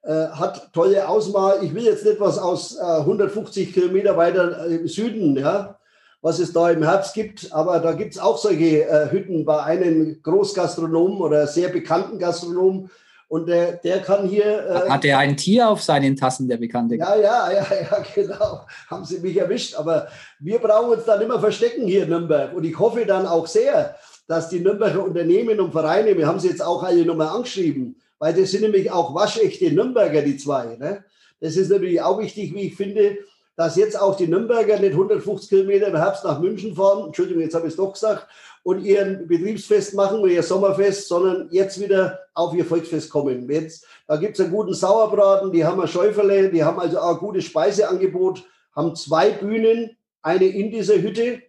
äh, 0.03 0.27
hat 0.29 0.71
tolle 0.71 1.05
Ausmaß. 1.09 1.61
Ich 1.63 1.75
will 1.75 1.83
jetzt 1.83 2.05
nicht 2.05 2.21
was 2.21 2.37
aus 2.37 2.77
äh, 2.77 2.99
150 2.99 3.73
Kilometer 3.73 4.15
weiter 4.15 4.65
im 4.67 4.87
Süden, 4.87 5.35
ja, 5.35 5.77
was 6.21 6.39
es 6.39 6.53
da 6.53 6.69
im 6.69 6.83
Herbst 6.83 7.13
gibt, 7.13 7.51
aber 7.51 7.81
da 7.81 7.91
gibt 7.91 8.13
es 8.13 8.21
auch 8.21 8.37
solche 8.37 8.85
äh, 8.85 9.11
Hütten 9.11 9.43
bei 9.43 9.61
einem 9.61 10.21
Großgastronomen 10.23 11.19
oder 11.19 11.47
sehr 11.47 11.67
bekannten 11.67 12.17
Gastronomen, 12.17 12.89
und 13.27 13.47
der, 13.47 13.73
der 13.73 13.99
kann 13.99 14.27
hier. 14.27 14.45
Äh, 14.45 14.89
Hat 14.89 15.05
er 15.05 15.17
ein 15.17 15.35
Tier 15.37 15.69
auf 15.69 15.81
seinen 15.81 16.15
Tassen, 16.15 16.47
der 16.47 16.57
Bekannte? 16.57 16.95
Ja, 16.95 17.15
ja, 17.15 17.51
ja, 17.51 17.65
ja, 17.91 18.03
genau. 18.13 18.61
Haben 18.89 19.05
Sie 19.05 19.19
mich 19.19 19.37
erwischt. 19.37 19.75
Aber 19.75 20.07
wir 20.39 20.59
brauchen 20.59 20.91
uns 20.97 21.05
dann 21.05 21.21
immer 21.21 21.39
verstecken 21.39 21.87
hier 21.87 22.03
in 22.03 22.09
Nürnberg. 22.09 22.53
Und 22.53 22.63
ich 22.63 22.77
hoffe 22.77 23.05
dann 23.05 23.25
auch 23.25 23.47
sehr, 23.47 23.95
dass 24.27 24.49
die 24.49 24.59
Nürnberger 24.59 25.03
Unternehmen 25.03 25.59
und 25.59 25.71
Vereine, 25.71 26.17
wir 26.17 26.27
haben 26.27 26.39
sie 26.39 26.49
jetzt 26.49 26.63
auch 26.63 26.83
alle 26.83 27.05
nochmal 27.05 27.29
angeschrieben, 27.29 27.95
weil 28.19 28.33
das 28.33 28.51
sind 28.51 28.61
nämlich 28.61 28.89
auch 28.89 29.13
waschechte 29.13 29.71
Nürnberger, 29.71 30.21
die 30.21 30.37
zwei. 30.37 30.77
Ne? 30.77 31.03
Das 31.39 31.55
ist 31.57 31.69
natürlich 31.69 32.01
auch 32.01 32.19
wichtig, 32.19 32.53
wie 32.53 32.67
ich 32.67 32.75
finde, 32.75 33.17
dass 33.55 33.75
jetzt 33.75 33.99
auch 33.99 34.15
die 34.15 34.27
Nürnberger 34.27 34.79
nicht 34.79 34.93
150 34.93 35.49
Kilometer 35.49 35.87
im 35.87 35.97
Herbst 35.97 36.23
nach 36.23 36.39
München 36.39 36.75
fahren, 36.75 37.07
Entschuldigung, 37.07 37.41
jetzt 37.43 37.53
habe 37.53 37.67
ich 37.67 37.73
es 37.73 37.77
doch 37.77 37.93
gesagt, 37.93 38.27
und 38.63 38.83
ihren 38.83 39.27
Betriebsfest 39.27 39.93
machen 39.93 40.19
oder 40.19 40.31
ihr 40.31 40.43
Sommerfest, 40.43 41.07
sondern 41.07 41.49
jetzt 41.51 41.79
wieder 41.79 42.19
auf 42.33 42.53
ihr 42.55 42.65
Volksfest 42.65 43.09
kommen. 43.09 43.49
Jetzt, 43.49 43.85
da 44.07 44.15
gibt 44.15 44.39
es 44.39 44.43
einen 44.43 44.53
guten 44.53 44.73
Sauerbraten, 44.73 45.51
die 45.51 45.65
haben 45.65 45.81
ein 45.81 45.87
Schäuferle, 45.87 46.49
die 46.49 46.63
haben 46.63 46.79
also 46.79 46.99
auch 46.99 47.15
ein 47.15 47.17
gutes 47.17 47.43
Speiseangebot, 47.45 48.43
haben 48.73 48.95
zwei 48.95 49.31
Bühnen, 49.31 49.91
eine 50.21 50.45
in 50.45 50.71
dieser 50.71 50.95
Hütte. 50.95 51.41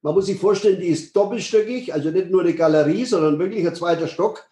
Man 0.00 0.14
muss 0.14 0.26
sich 0.26 0.40
vorstellen, 0.40 0.80
die 0.80 0.88
ist 0.88 1.14
doppelstöckig, 1.14 1.92
also 1.92 2.10
nicht 2.10 2.30
nur 2.30 2.40
eine 2.40 2.54
Galerie, 2.54 3.04
sondern 3.04 3.38
wirklich 3.38 3.66
ein 3.66 3.74
zweiter 3.74 4.08
Stock. 4.08 4.44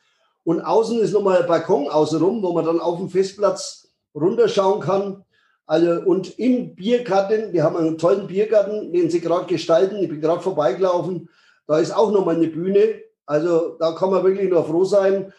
Und 0.45 0.61
außen 0.61 1.01
ist 1.01 1.13
nochmal 1.13 1.43
ein 1.43 1.49
Balkon 1.49 1.89
außenrum, 1.89 2.43
wo 2.43 2.53
man 2.53 2.67
dann 2.67 2.81
auf 2.81 2.99
dem 2.99 3.09
Festplatz 3.09 3.89
runterschauen 4.15 4.81
kann. 4.81 5.25
Also, 5.67 6.03
und 6.03 6.39
im 6.39 6.75
Biergarten, 6.75 7.53
wir 7.53 7.65
haben 7.65 7.77
einen 7.77 7.99
tollen 7.99 8.27
Biergarten, 8.27 8.93
den 8.93 9.11
sie 9.11 9.21
gerade 9.21 9.47
gestalten. 9.47 9.97
Ich 10.03 10.09
bin 10.09 10.21
gerade 10.21 10.41
vorbeigelaufen. 10.41 11.29
Da 11.71 11.79
ist 11.79 11.93
auch 11.93 12.11
nochmal 12.11 12.35
eine 12.35 12.49
Bühne. 12.49 13.01
Also 13.27 13.77
da 13.79 13.93
kann 13.93 14.11
man 14.11 14.25
wirklich 14.25 14.51
nur 14.51 14.65
froh 14.65 14.85
sein. 14.85 15.33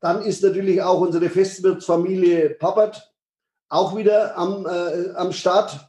Dann 0.00 0.22
ist 0.22 0.42
natürlich 0.42 0.82
auch 0.82 1.00
unsere 1.00 1.30
Festwirtsfamilie 1.30 2.50
Pappert 2.50 3.14
auch 3.68 3.96
wieder 3.96 4.36
am, 4.36 4.66
äh, 4.66 5.10
am 5.14 5.30
Start. 5.30 5.88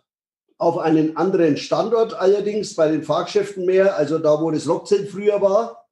Auf 0.59 0.77
einen 0.77 1.17
anderen 1.17 1.57
Standort 1.57 2.13
allerdings, 2.13 2.75
bei 2.75 2.91
den 2.91 3.01
Fahrgeschäften 3.01 3.65
mehr, 3.65 3.97
also 3.97 4.19
da, 4.19 4.39
wo 4.39 4.51
das 4.51 4.69
Rockzelt 4.69 5.09
früher 5.09 5.41
war. 5.41 5.87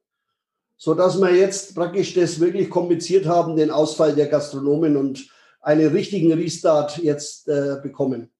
Sodass 0.76 1.20
wir 1.20 1.34
jetzt 1.34 1.74
praktisch 1.74 2.14
das 2.14 2.38
wirklich 2.38 2.70
kompliziert 2.70 3.26
haben, 3.26 3.56
den 3.56 3.72
Ausfall 3.72 4.14
der 4.14 4.28
Gastronomen 4.28 4.96
und 4.96 5.28
einen 5.60 5.90
richtigen 5.90 6.32
Restart 6.32 6.98
jetzt 6.98 7.48
äh, 7.48 7.80
bekommen. 7.82 8.30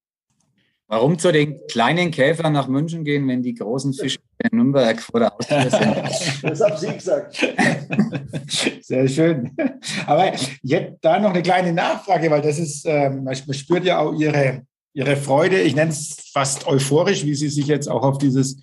Warum 0.93 1.21
zu 1.21 1.31
den 1.31 1.65
kleinen 1.69 2.11
Käfern 2.11 2.53
nach 2.53 2.67
München 2.67 3.05
gehen, 3.05 3.29
wenn 3.29 3.45
die 3.45 3.55
großen 3.55 3.95
Fische 3.95 4.19
in 4.43 4.59
Nürnberg 4.59 5.01
vor 5.01 5.21
der 5.21 5.31
Haustür 5.31 5.71
sind? 5.71 6.43
Das 6.43 6.61
haben 6.61 6.77
Sie 6.77 6.93
gesagt. 6.93 7.37
Sehr 8.83 9.07
schön. 9.07 9.57
Aber 10.05 10.33
jetzt 10.65 10.97
da 11.01 11.21
noch 11.21 11.31
eine 11.31 11.43
kleine 11.43 11.73
Nachfrage, 11.73 12.29
weil 12.29 12.43
das 12.43 12.59
ist, 12.59 12.85
ähm, 12.87 13.23
man 13.23 13.37
spürt 13.37 13.85
ja 13.85 14.01
auch 14.01 14.19
Ihre, 14.19 14.63
Ihre 14.93 15.15
Freude. 15.15 15.61
Ich 15.61 15.77
nenne 15.77 15.93
es 15.93 16.29
fast 16.33 16.67
euphorisch, 16.67 17.25
wie 17.25 17.37
Sie 17.37 17.51
sich 17.51 17.69
jetzt 17.69 17.89
auch 17.89 18.03
auf 18.03 18.19
dieses 18.19 18.61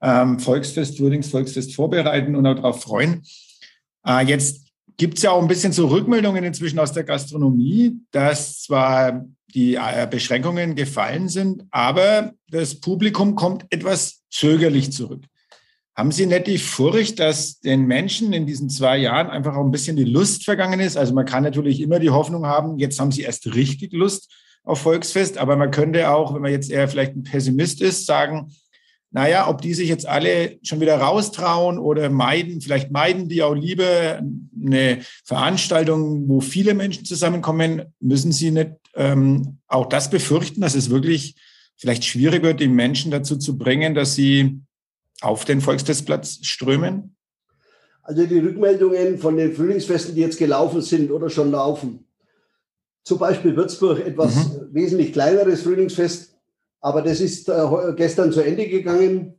ähm, 0.00 0.38
Volksfest, 0.38 0.96
Frühlingsvolksfest 0.96 1.74
vorbereiten 1.74 2.36
und 2.36 2.46
auch 2.46 2.54
darauf 2.54 2.80
freuen. 2.80 3.22
Äh, 4.06 4.24
jetzt 4.24 4.69
gibt 5.00 5.16
es 5.16 5.22
ja 5.22 5.30
auch 5.30 5.40
ein 5.40 5.48
bisschen 5.48 5.72
so 5.72 5.86
Rückmeldungen 5.86 6.44
inzwischen 6.44 6.78
aus 6.78 6.92
der 6.92 7.04
Gastronomie, 7.04 7.96
dass 8.10 8.60
zwar 8.60 9.24
die 9.54 9.76
äh, 9.76 10.06
Beschränkungen 10.08 10.74
gefallen 10.74 11.30
sind, 11.30 11.64
aber 11.70 12.34
das 12.50 12.82
Publikum 12.82 13.34
kommt 13.34 13.64
etwas 13.70 14.20
zögerlich 14.28 14.92
zurück. 14.92 15.24
Haben 15.96 16.12
Sie 16.12 16.26
nicht 16.26 16.46
die 16.48 16.58
Furcht, 16.58 17.18
dass 17.18 17.60
den 17.60 17.86
Menschen 17.86 18.34
in 18.34 18.44
diesen 18.44 18.68
zwei 18.68 18.98
Jahren 18.98 19.30
einfach 19.30 19.56
auch 19.56 19.64
ein 19.64 19.70
bisschen 19.70 19.96
die 19.96 20.04
Lust 20.04 20.44
vergangen 20.44 20.80
ist? 20.80 20.98
Also 20.98 21.14
man 21.14 21.24
kann 21.24 21.44
natürlich 21.44 21.80
immer 21.80 21.98
die 21.98 22.10
Hoffnung 22.10 22.44
haben, 22.44 22.78
jetzt 22.78 23.00
haben 23.00 23.10
sie 23.10 23.22
erst 23.22 23.54
richtig 23.54 23.94
Lust 23.94 24.30
auf 24.64 24.82
Volksfest, 24.82 25.38
aber 25.38 25.56
man 25.56 25.70
könnte 25.70 26.10
auch, 26.10 26.34
wenn 26.34 26.42
man 26.42 26.52
jetzt 26.52 26.70
eher 26.70 26.86
vielleicht 26.88 27.16
ein 27.16 27.22
Pessimist 27.22 27.80
ist, 27.80 28.04
sagen, 28.04 28.52
naja, 29.12 29.48
ob 29.48 29.60
die 29.60 29.74
sich 29.74 29.88
jetzt 29.88 30.06
alle 30.06 30.58
schon 30.62 30.80
wieder 30.80 30.96
raustrauen 30.98 31.78
oder 31.78 32.10
meiden, 32.10 32.60
vielleicht 32.60 32.92
meiden 32.92 33.28
die 33.28 33.42
auch 33.42 33.54
lieber 33.54 34.22
eine 34.64 35.00
Veranstaltung, 35.24 36.28
wo 36.28 36.40
viele 36.40 36.74
Menschen 36.74 37.04
zusammenkommen, 37.04 37.92
müssen 37.98 38.30
sie 38.30 38.52
nicht 38.52 38.72
ähm, 38.94 39.58
auch 39.66 39.86
das 39.86 40.10
befürchten, 40.10 40.60
dass 40.60 40.76
es 40.76 40.90
wirklich 40.90 41.34
vielleicht 41.76 42.04
schwierig 42.04 42.42
wird, 42.42 42.60
die 42.60 42.68
Menschen 42.68 43.10
dazu 43.10 43.36
zu 43.36 43.58
bringen, 43.58 43.94
dass 43.94 44.14
sie 44.14 44.60
auf 45.22 45.44
den 45.44 45.60
Volkstestplatz 45.60 46.38
strömen? 46.42 47.16
Also 48.02 48.26
die 48.26 48.38
Rückmeldungen 48.38 49.18
von 49.18 49.36
den 49.36 49.54
Frühlingsfesten, 49.54 50.14
die 50.14 50.20
jetzt 50.20 50.38
gelaufen 50.38 50.82
sind 50.82 51.10
oder 51.10 51.30
schon 51.30 51.50
laufen, 51.50 52.06
zum 53.02 53.18
Beispiel 53.18 53.56
Würzburg 53.56 54.06
etwas 54.06 54.36
mhm. 54.36 54.74
wesentlich 54.74 55.12
kleineres 55.12 55.62
Frühlingsfest, 55.62 56.29
aber 56.80 57.02
das 57.02 57.20
ist 57.20 57.48
äh, 57.48 57.62
gestern 57.96 58.32
zu 58.32 58.40
Ende 58.40 58.66
gegangen. 58.68 59.34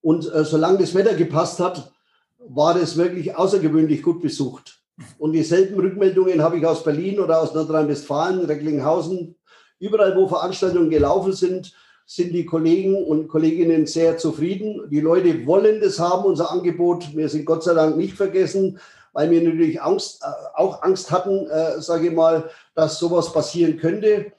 Und 0.00 0.32
äh, 0.32 0.44
solange 0.44 0.78
das 0.78 0.94
Wetter 0.94 1.14
gepasst 1.14 1.60
hat, 1.60 1.92
war 2.38 2.74
das 2.74 2.96
wirklich 2.96 3.36
außergewöhnlich 3.36 4.02
gut 4.02 4.20
besucht. 4.20 4.82
Und 5.18 5.32
dieselben 5.32 5.78
Rückmeldungen 5.78 6.42
habe 6.42 6.58
ich 6.58 6.66
aus 6.66 6.84
Berlin 6.84 7.20
oder 7.20 7.40
aus 7.40 7.54
Nordrhein-Westfalen, 7.54 8.40
Recklinghausen. 8.40 9.36
Überall, 9.78 10.16
wo 10.16 10.28
Veranstaltungen 10.28 10.90
gelaufen 10.90 11.32
sind, 11.32 11.72
sind 12.04 12.32
die 12.32 12.44
Kollegen 12.44 13.04
und 13.04 13.28
Kolleginnen 13.28 13.86
sehr 13.86 14.18
zufrieden. 14.18 14.88
Die 14.90 15.00
Leute 15.00 15.46
wollen 15.46 15.80
das 15.80 15.98
haben, 15.98 16.24
unser 16.24 16.50
Angebot. 16.50 17.16
Wir 17.16 17.28
sind 17.28 17.46
Gott 17.46 17.62
sei 17.62 17.74
Dank 17.74 17.96
nicht 17.96 18.14
vergessen, 18.14 18.78
weil 19.12 19.30
wir 19.30 19.42
natürlich 19.42 19.80
Angst, 19.80 20.22
äh, 20.22 20.26
auch 20.54 20.82
Angst 20.82 21.10
hatten, 21.10 21.46
äh, 21.48 21.80
sage 21.80 22.08
ich 22.08 22.12
mal, 22.12 22.50
dass 22.74 22.98
sowas 22.98 23.32
passieren 23.32 23.78
könnte. 23.78 24.32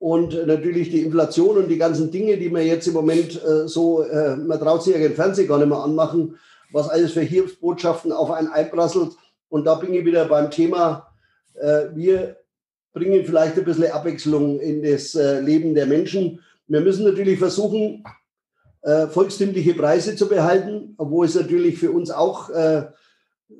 Und 0.00 0.46
natürlich 0.46 0.88
die 0.88 1.02
Inflation 1.02 1.58
und 1.58 1.68
die 1.68 1.76
ganzen 1.76 2.10
Dinge, 2.10 2.38
die 2.38 2.48
man 2.48 2.64
jetzt 2.64 2.88
im 2.88 2.94
Moment 2.94 3.38
äh, 3.44 3.68
so, 3.68 4.02
äh, 4.02 4.34
man 4.34 4.58
traut 4.58 4.82
sich 4.82 4.94
ja 4.94 4.98
den 4.98 5.14
Fernseher 5.14 5.46
gar 5.46 5.58
nicht 5.58 5.68
mehr 5.68 5.78
anmachen, 5.78 6.38
was 6.72 6.88
alles 6.88 7.12
für 7.12 7.20
Hilfsbotschaften 7.20 8.10
auf 8.10 8.30
einen 8.30 8.48
einprasselt. 8.48 9.10
Und 9.50 9.66
da 9.66 9.74
bin 9.74 9.92
ich 9.92 10.06
wieder 10.06 10.24
beim 10.24 10.50
Thema, 10.50 11.06
äh, 11.54 11.88
wir 11.94 12.38
bringen 12.94 13.26
vielleicht 13.26 13.58
ein 13.58 13.64
bisschen 13.66 13.92
Abwechslung 13.92 14.58
in 14.58 14.82
das 14.82 15.14
äh, 15.14 15.40
Leben 15.40 15.74
der 15.74 15.84
Menschen. 15.84 16.40
Wir 16.66 16.80
müssen 16.80 17.04
natürlich 17.04 17.38
versuchen, 17.38 18.02
äh, 18.80 19.06
volkstümliche 19.06 19.74
Preise 19.74 20.16
zu 20.16 20.30
behalten, 20.30 20.94
obwohl 20.96 21.26
es 21.26 21.34
natürlich 21.34 21.78
für 21.78 21.90
uns 21.90 22.10
auch 22.10 22.48
äh, 22.48 22.86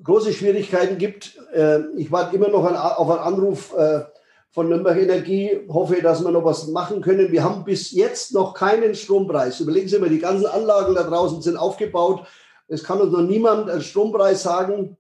große 0.03 0.33
Schwierigkeiten 0.33 0.99
gibt. 0.99 1.37
ich 1.97 2.13
warte 2.13 2.37
immer 2.37 2.49
noch 2.49 2.65
auf 2.65 3.11
einen 3.11 3.19
Anruf 3.19 3.75
von 4.51 4.69
Nürnberg 4.69 4.99
Energie. 4.99 5.61
Hoffe, 5.69 6.03
dass 6.03 6.23
wir 6.25 6.31
noch 6.31 6.45
was 6.45 6.67
machen 6.69 7.01
können. 7.01 7.33
Wir 7.33 7.45
haben 7.45 7.65
bis 7.65 7.93
jetzt 7.93 8.35
noch 8.35 8.55
keinen 8.55 8.95
Strompreis. 8.95 9.61
Überlegen 9.61 9.89
Sie 9.89 9.99
mal, 9.99 10.09
die 10.09 10.19
ganzen 10.19 10.47
Anlagen 10.47 10.95
da 10.95 11.05
draußen 11.05 11.41
sind 11.43 11.57
aufgebaut. 11.57 12.27
Es 12.69 12.85
kann 12.85 13.01
uns 13.01 13.13
noch 13.13 13.23
niemand 13.23 13.71
einen 13.71 13.83
Strompreis 13.83 14.43
sagen. 14.43 14.97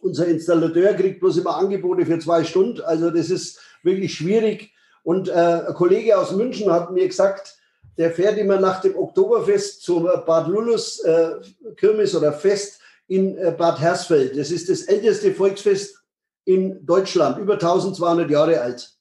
Unser 0.00 0.26
Installateur 0.26 0.94
kriegt 0.94 1.20
bloß 1.20 1.38
immer 1.38 1.56
Angebote 1.56 2.06
für 2.06 2.18
zwei 2.18 2.44
Stunden. 2.44 2.80
Also 2.82 3.10
das 3.10 3.30
ist 3.30 3.60
wirklich 3.82 4.14
schwierig. 4.14 4.72
Und 5.02 5.28
äh, 5.28 5.32
ein 5.32 5.74
Kollege 5.74 6.18
aus 6.18 6.32
München 6.32 6.70
hat 6.70 6.92
mir 6.92 7.06
gesagt, 7.06 7.58
der 7.98 8.10
fährt 8.10 8.38
immer 8.38 8.58
nach 8.58 8.80
dem 8.80 8.96
Oktoberfest 8.96 9.82
zum 9.82 10.04
Bad 10.04 10.48
Lullus 10.48 11.00
äh, 11.00 11.32
Kirmes 11.76 12.14
oder 12.14 12.32
Fest 12.32 12.80
in 13.08 13.36
äh, 13.36 13.54
Bad 13.56 13.80
Hersfeld. 13.80 14.38
Das 14.38 14.50
ist 14.50 14.70
das 14.70 14.82
älteste 14.82 15.34
Volksfest 15.34 16.01
in 16.44 16.84
Deutschland, 16.84 17.38
über 17.38 17.54
1200 17.54 18.30
Jahre 18.30 18.60
alt. 18.60 18.92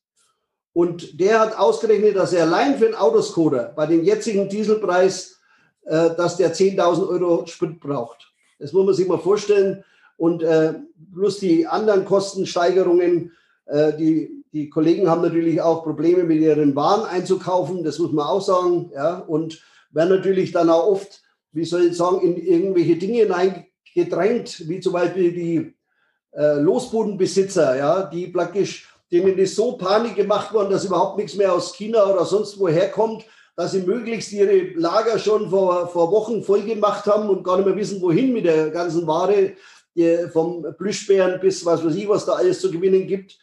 Und 0.73 1.19
der 1.19 1.39
hat 1.39 1.57
ausgerechnet, 1.57 2.15
dass 2.15 2.33
er 2.33 2.43
allein 2.43 2.77
für 2.77 2.85
einen 2.85 2.95
Autoscoder 2.95 3.73
bei 3.75 3.85
dem 3.87 4.03
jetzigen 4.03 4.47
Dieselpreis, 4.47 5.39
äh, 5.83 6.11
dass 6.15 6.37
der 6.37 6.53
10.000 6.53 7.07
Euro 7.07 7.45
Sprit 7.47 7.79
braucht. 7.79 8.31
Das 8.59 8.71
muss 8.71 8.85
man 8.85 8.95
sich 8.95 9.07
mal 9.07 9.19
vorstellen. 9.19 9.83
Und 10.17 10.43
äh, 10.43 10.75
plus 11.13 11.39
die 11.39 11.67
anderen 11.67 12.05
Kostensteigerungen, 12.05 13.31
äh, 13.65 13.93
die 13.97 14.41
die 14.53 14.69
Kollegen 14.69 15.09
haben 15.09 15.21
natürlich 15.21 15.61
auch 15.61 15.83
Probleme 15.83 16.23
mit 16.23 16.41
ihren 16.41 16.75
Waren 16.75 17.05
einzukaufen, 17.05 17.83
das 17.83 17.99
muss 17.99 18.11
man 18.11 18.27
auch 18.27 18.41
sagen. 18.41 18.91
Ja, 18.93 19.19
und 19.19 19.61
werden 19.91 20.09
natürlich 20.09 20.51
dann 20.51 20.69
auch 20.69 20.87
oft, 20.87 21.21
wie 21.51 21.65
soll 21.65 21.85
ich 21.85 21.97
sagen, 21.97 22.21
in 22.21 22.35
irgendwelche 22.35 22.97
Dinge 22.97 23.19
hineingedrängt, 23.19 24.67
wie 24.67 24.79
zum 24.79 24.93
Beispiel 24.93 25.31
die 25.31 25.73
äh, 26.33 26.59
Losbodenbesitzer, 26.59 27.77
ja, 27.77 28.03
die 28.03 28.27
praktisch, 28.27 28.87
denen 29.11 29.37
ist 29.37 29.55
so 29.55 29.73
Panik 29.73 30.15
gemacht 30.15 30.53
worden, 30.53 30.71
dass 30.71 30.85
überhaupt 30.85 31.17
nichts 31.17 31.35
mehr 31.35 31.53
aus 31.53 31.75
China 31.75 32.05
oder 32.05 32.25
sonst 32.25 32.59
woher 32.59 32.89
kommt, 32.89 33.25
dass 33.57 33.73
sie 33.73 33.81
möglichst 33.81 34.31
ihre 34.31 34.73
Lager 34.75 35.19
schon 35.19 35.49
vor, 35.49 35.87
vor 35.89 36.11
Wochen 36.11 36.41
voll 36.43 36.61
gemacht 36.61 37.05
haben 37.05 37.29
und 37.29 37.43
gar 37.43 37.57
nicht 37.57 37.65
mehr 37.65 37.75
wissen, 37.75 38.01
wohin 38.01 38.31
mit 38.31 38.45
der 38.45 38.69
ganzen 38.69 39.05
Ware, 39.07 39.53
vom 40.31 40.65
Plüschbären 40.77 41.41
bis 41.41 41.65
was 41.65 41.85
weiß 41.85 41.95
ich, 41.95 42.07
was 42.07 42.25
da 42.25 42.33
alles 42.33 42.61
zu 42.61 42.71
gewinnen 42.71 43.07
gibt. 43.07 43.37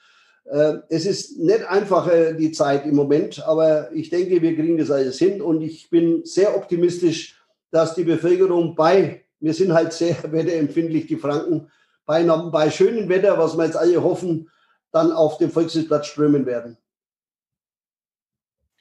Äh, 0.51 0.79
es 0.89 1.05
ist 1.05 1.39
nicht 1.39 1.63
einfach 1.69 2.11
die 2.39 2.53
Zeit 2.53 2.87
im 2.87 2.97
Moment, 2.97 3.47
aber 3.47 3.93
ich 3.93 4.09
denke, 4.09 4.41
wir 4.41 4.57
kriegen 4.57 4.79
das 4.79 4.91
alles 4.91 5.19
hin 5.19 5.43
und 5.43 5.61
ich 5.61 5.91
bin 5.91 6.25
sehr 6.25 6.57
optimistisch, 6.57 7.39
dass 7.71 7.95
die 7.95 8.05
Bevölkerung 8.05 8.75
bei, 8.75 9.25
wir 9.41 9.53
sind 9.53 9.75
halt 9.75 9.93
sehr 9.93 10.17
wetterempfindlich, 10.33 11.07
die 11.07 11.17
Franken, 11.17 11.71
bei, 12.09 12.25
bei 12.25 12.71
schönem 12.71 13.09
Wetter, 13.11 13.39
was 13.39 13.57
wir 13.57 13.67
jetzt 13.67 13.77
alle 13.77 14.03
hoffen, 14.03 14.49
dann 14.91 15.13
auf 15.13 15.37
den 15.37 15.51
Volkshusplatz 15.51 16.07
strömen 16.07 16.47
werden. 16.47 16.79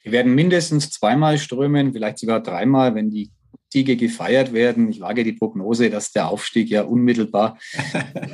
Die 0.02 0.10
werden 0.10 0.34
mindestens 0.34 0.90
zweimal 0.90 1.36
strömen, 1.36 1.92
vielleicht 1.92 2.18
sogar 2.18 2.42
dreimal, 2.42 2.94
wenn 2.94 3.10
die 3.10 3.30
Siege 3.70 3.96
gefeiert 3.96 4.54
werden. 4.54 4.88
Ich 4.88 5.00
wage 5.00 5.24
die 5.24 5.34
Prognose, 5.34 5.90
dass 5.90 6.10
der 6.10 6.28
Aufstieg 6.28 6.70
ja 6.70 6.84
unmittelbar 6.84 7.58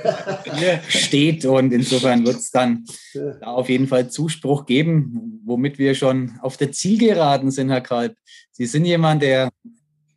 steht 0.88 1.44
und 1.44 1.72
insofern 1.72 2.24
wird 2.24 2.36
es 2.36 2.52
dann 2.52 2.84
da 3.14 3.46
auf 3.46 3.68
jeden 3.68 3.88
Fall 3.88 4.08
Zuspruch 4.10 4.64
geben, 4.64 5.40
womit 5.44 5.76
wir 5.76 5.96
schon 5.96 6.38
auf 6.40 6.56
der 6.56 6.70
Zielgeraden 6.70 7.50
sind, 7.50 7.70
Herr 7.70 7.80
Kalb. 7.80 8.14
Sie 8.52 8.66
sind 8.66 8.84
jemand, 8.84 9.24
der 9.24 9.50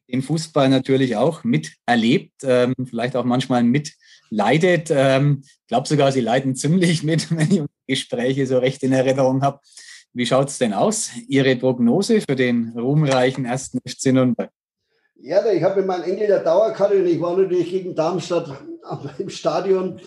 den 0.08 0.22
Fußball 0.22 0.70
natürlich 0.70 1.16
auch 1.16 1.44
miterlebt, 1.44 2.44
ähm, 2.44 2.76
vielleicht 2.86 3.16
auch 3.16 3.26
manchmal 3.26 3.63
mitleidet. 4.30 4.90
Ähm, 4.92 5.44
glaube 5.68 5.88
sogar, 5.88 6.12
Sie 6.12 6.22
leiden 6.22 6.56
ziemlich 6.56 7.04
mit, 7.04 7.32
wenn 7.36 7.52
ich 7.52 7.62
Gespräche 7.88 8.46
so 8.48 8.58
recht 8.58 8.84
in 8.84 8.94
Erinnerung 8.94 9.42
habe. 9.42 9.60
Wie 10.13 10.26
schaut 10.26 10.50
es 10.50 10.58
denn 10.58 10.74
aus? 10.74 11.12
Ihre 11.28 11.56
Prognose 11.56 12.22
für 12.22 12.36
den 12.36 12.74
ruhmreichen 12.76 13.46
ersten 13.46 13.80
FC 13.88 14.08
Nürnberg? 14.08 14.50
Ja, 15.20 15.46
ich 15.52 15.63
habe 15.63 15.78
mit 15.78 15.88
meinem 15.88 16.04
Enkel 16.04 16.28
der 16.28 16.44
Dauerkarte 16.44 16.96
und 16.98 17.08
ich 17.08 17.20
war 17.22 17.38
natürlich 17.38 17.70
gegen 17.70 17.96
Darmstadt 17.96 18.50
im 19.18 19.30
Stadion. 19.30 20.00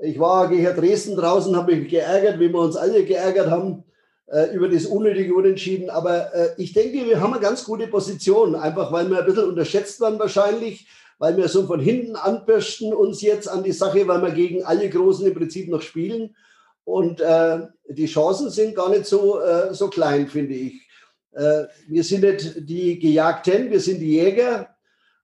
Ich 0.00 0.18
war 0.18 0.48
gegen 0.48 0.64
Dresden 0.64 1.16
draußen, 1.16 1.56
habe 1.56 1.74
mich 1.74 1.88
geärgert, 1.88 2.38
wie 2.38 2.48
wir 2.48 2.60
uns 2.60 2.76
alle 2.76 3.04
geärgert 3.04 3.50
haben 3.50 3.84
äh, 4.26 4.54
über 4.54 4.68
das 4.68 4.86
unnötige 4.86 5.34
Unentschieden. 5.34 5.90
Aber 5.90 6.32
äh, 6.34 6.50
ich 6.56 6.72
denke, 6.72 7.06
wir 7.06 7.20
haben 7.20 7.32
eine 7.32 7.42
ganz 7.42 7.64
gute 7.64 7.88
Position, 7.88 8.54
einfach 8.54 8.92
weil 8.92 9.10
wir 9.10 9.20
ein 9.20 9.26
bisschen 9.26 9.48
unterschätzt 9.48 10.00
waren 10.00 10.18
wahrscheinlich, 10.18 10.86
weil 11.18 11.36
wir 11.36 11.48
so 11.48 11.66
von 11.66 11.80
hinten 11.80 12.16
anpirschen 12.16 12.94
uns 12.94 13.22
jetzt 13.22 13.48
an 13.48 13.64
die 13.64 13.72
Sache, 13.72 14.06
weil 14.06 14.22
wir 14.22 14.30
gegen 14.30 14.64
alle 14.64 14.88
Großen 14.88 15.26
im 15.26 15.34
Prinzip 15.34 15.68
noch 15.68 15.82
spielen. 15.82 16.34
Und 16.84 17.20
äh, 17.20 17.60
die 17.88 18.06
Chancen 18.06 18.50
sind 18.50 18.74
gar 18.74 18.88
nicht 18.88 19.06
so, 19.06 19.40
äh, 19.40 19.74
so 19.74 19.88
klein, 19.88 20.28
finde 20.28 20.54
ich. 20.54 20.88
Äh, 21.32 21.64
wir 21.88 22.02
sind 22.02 22.22
nicht 22.22 22.68
die 22.68 22.98
Gejagten, 22.98 23.70
wir 23.70 23.80
sind 23.80 23.98
die 24.00 24.14
Jäger 24.14 24.74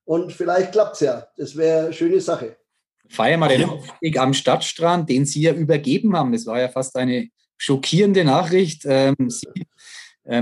und 0.04 0.32
vielleicht 0.32 0.72
klappt 0.72 0.94
es 0.94 1.00
ja. 1.00 1.26
Das 1.36 1.56
wäre 1.56 1.86
eine 1.86 1.92
schöne 1.92 2.20
Sache. 2.20 2.56
Feiern 3.08 3.40
wir 3.40 3.48
den 3.48 3.64
Aufstieg 3.64 4.18
am 4.18 4.34
Stadtstrand, 4.34 5.08
den 5.08 5.24
Sie 5.24 5.42
ja 5.42 5.52
übergeben 5.52 6.16
haben. 6.16 6.32
Das 6.32 6.46
war 6.46 6.60
ja 6.60 6.68
fast 6.68 6.96
eine 6.96 7.28
schockierende 7.56 8.24
Nachricht. 8.24 8.82
Ähm, 8.86 9.16
Sie, 9.28 9.46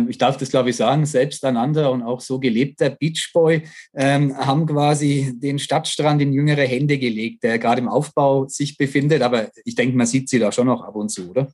ich 0.08 0.18
darf 0.18 0.36
das 0.36 0.50
glaube 0.50 0.70
ich 0.70 0.76
sagen, 0.76 1.06
selbsteinander 1.06 1.90
und 1.90 2.02
auch 2.02 2.20
so 2.20 2.38
gelebter 2.38 2.90
Beachboy 2.90 3.62
ähm, 3.94 4.36
haben 4.36 4.66
quasi 4.66 5.32
den 5.34 5.58
Stadtstrand 5.58 6.22
in 6.22 6.32
jüngere 6.32 6.62
Hände 6.62 6.98
gelegt, 6.98 7.42
der 7.42 7.58
gerade 7.58 7.80
im 7.80 7.88
Aufbau 7.88 8.46
sich 8.46 8.76
befindet. 8.76 9.22
Aber 9.22 9.50
ich 9.64 9.74
denke, 9.74 9.96
man 9.96 10.06
sieht 10.06 10.28
sie 10.28 10.38
da 10.38 10.52
schon 10.52 10.68
noch 10.68 10.82
ab 10.82 10.94
und 10.94 11.08
zu, 11.08 11.30
oder? 11.30 11.52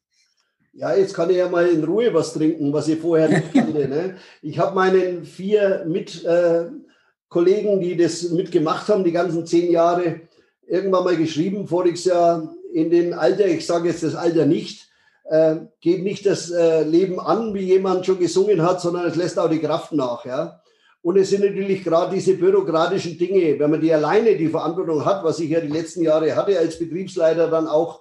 Ja, 0.74 0.94
jetzt 0.94 1.14
kann 1.14 1.30
ich 1.30 1.38
ja 1.38 1.48
mal 1.48 1.66
in 1.66 1.82
Ruhe 1.82 2.14
was 2.14 2.34
trinken, 2.34 2.72
was 2.72 2.86
ich 2.86 3.00
vorher 3.00 3.28
nicht 3.28 3.52
kannte. 3.54 3.88
Ne? 3.88 4.16
Ich 4.42 4.58
habe 4.58 4.74
meinen 4.76 5.24
vier 5.24 5.84
Mitkollegen, 5.88 7.80
äh, 7.80 7.84
die 7.84 7.96
das 7.96 8.30
mitgemacht 8.30 8.88
haben, 8.88 9.04
die 9.04 9.12
ganzen 9.12 9.44
zehn 9.46 9.72
Jahre, 9.72 10.20
irgendwann 10.68 11.04
mal 11.04 11.16
geschrieben, 11.16 11.66
voriges 11.66 12.04
Jahr 12.04 12.54
in 12.72 12.90
den 12.90 13.14
Alter, 13.14 13.46
ich 13.46 13.66
sage 13.66 13.88
jetzt 13.88 14.02
das 14.02 14.14
Alter 14.14 14.46
nicht, 14.46 14.87
äh, 15.28 15.56
geht 15.80 16.02
nicht 16.02 16.26
das 16.26 16.50
äh, 16.50 16.82
Leben 16.82 17.20
an, 17.20 17.54
wie 17.54 17.64
jemand 17.64 18.06
schon 18.06 18.18
gesungen 18.18 18.62
hat, 18.62 18.80
sondern 18.80 19.06
es 19.06 19.16
lässt 19.16 19.38
auch 19.38 19.50
die 19.50 19.60
Kraft 19.60 19.92
nach. 19.92 20.24
Ja? 20.24 20.60
Und 21.02 21.16
es 21.16 21.30
sind 21.30 21.44
natürlich 21.44 21.84
gerade 21.84 22.14
diese 22.14 22.34
bürokratischen 22.34 23.18
Dinge, 23.18 23.58
wenn 23.58 23.70
man 23.70 23.80
die 23.80 23.92
alleine 23.92 24.36
die 24.36 24.48
Verantwortung 24.48 25.04
hat, 25.04 25.22
was 25.24 25.38
ich 25.40 25.50
ja 25.50 25.60
die 25.60 25.68
letzten 25.68 26.02
Jahre 26.02 26.34
hatte 26.34 26.58
als 26.58 26.78
Betriebsleiter, 26.78 27.48
dann 27.48 27.66
auch 27.66 28.00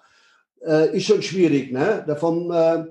äh, 0.66 0.96
ist 0.96 1.06
schon 1.06 1.22
schwierig. 1.22 1.72
Ne? 1.72 2.06
Vom, 2.20 2.52
äh, 2.52 2.86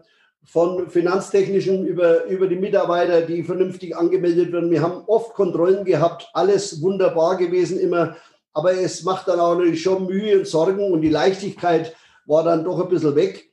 von 0.45 0.91
finanztechnischen 0.91 1.87
über, 1.87 2.25
über 2.27 2.47
die 2.47 2.57
Mitarbeiter, 2.57 3.23
die 3.23 3.43
vernünftig 3.43 3.97
angemeldet 3.97 4.53
werden. 4.53 4.71
Wir 4.71 4.83
haben 4.83 5.03
oft 5.07 5.35
Kontrollen 5.35 5.85
gehabt, 5.85 6.29
alles 6.35 6.81
wunderbar 6.83 7.37
gewesen 7.37 7.81
immer. 7.81 8.17
Aber 8.53 8.73
es 8.73 9.03
macht 9.03 9.29
dann 9.29 9.41
auch 9.41 9.57
natürlich 9.57 9.83
schon 9.83 10.07
Mühe 10.07 10.39
und 10.39 10.47
Sorgen 10.47 10.93
und 10.93 11.01
die 11.01 11.11
Leichtigkeit 11.11 11.95
war 12.27 12.45
dann 12.45 12.65
doch 12.65 12.81
ein 12.81 12.89
bisschen 12.89 13.17
weg. 13.17 13.51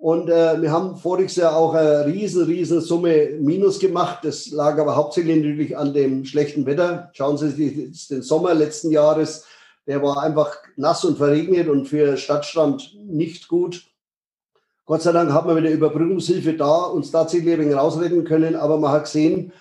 Und 0.00 0.30
äh, 0.30 0.60
wir 0.60 0.72
haben 0.72 0.96
voriges 0.96 1.36
Jahr 1.36 1.54
auch 1.54 1.74
eine 1.74 2.06
riesen, 2.06 2.46
riesen 2.46 2.80
Summe 2.80 3.32
Minus 3.38 3.78
gemacht. 3.78 4.20
Das 4.22 4.50
lag 4.50 4.78
aber 4.78 4.96
hauptsächlich 4.96 5.36
natürlich 5.36 5.76
an 5.76 5.92
dem 5.92 6.24
schlechten 6.24 6.64
Wetter. 6.64 7.10
Schauen 7.12 7.36
Sie 7.36 7.50
sich 7.50 8.08
den 8.08 8.22
Sommer 8.22 8.54
letzten 8.54 8.90
Jahres 8.90 9.44
der 9.90 10.02
war 10.02 10.22
einfach 10.22 10.56
nass 10.76 11.04
und 11.04 11.18
verregnet 11.18 11.68
und 11.68 11.86
für 11.86 12.16
Stadtstrand 12.16 12.96
nicht 13.06 13.48
gut. 13.48 13.84
Gott 14.86 15.02
sei 15.02 15.10
Dank 15.10 15.32
haben 15.32 15.48
wir 15.48 15.54
mit 15.54 15.64
der 15.64 15.72
Überbrückungshilfe 15.72 16.54
da 16.54 16.82
uns 16.82 17.10
tatsächlich 17.10 17.54
ein 17.54 17.60
wenig 17.60 17.76
rausretten 17.76 18.22
können, 18.22 18.54
aber 18.54 18.78
man 18.78 18.92
hat 18.92 19.04
gesehen, 19.04 19.52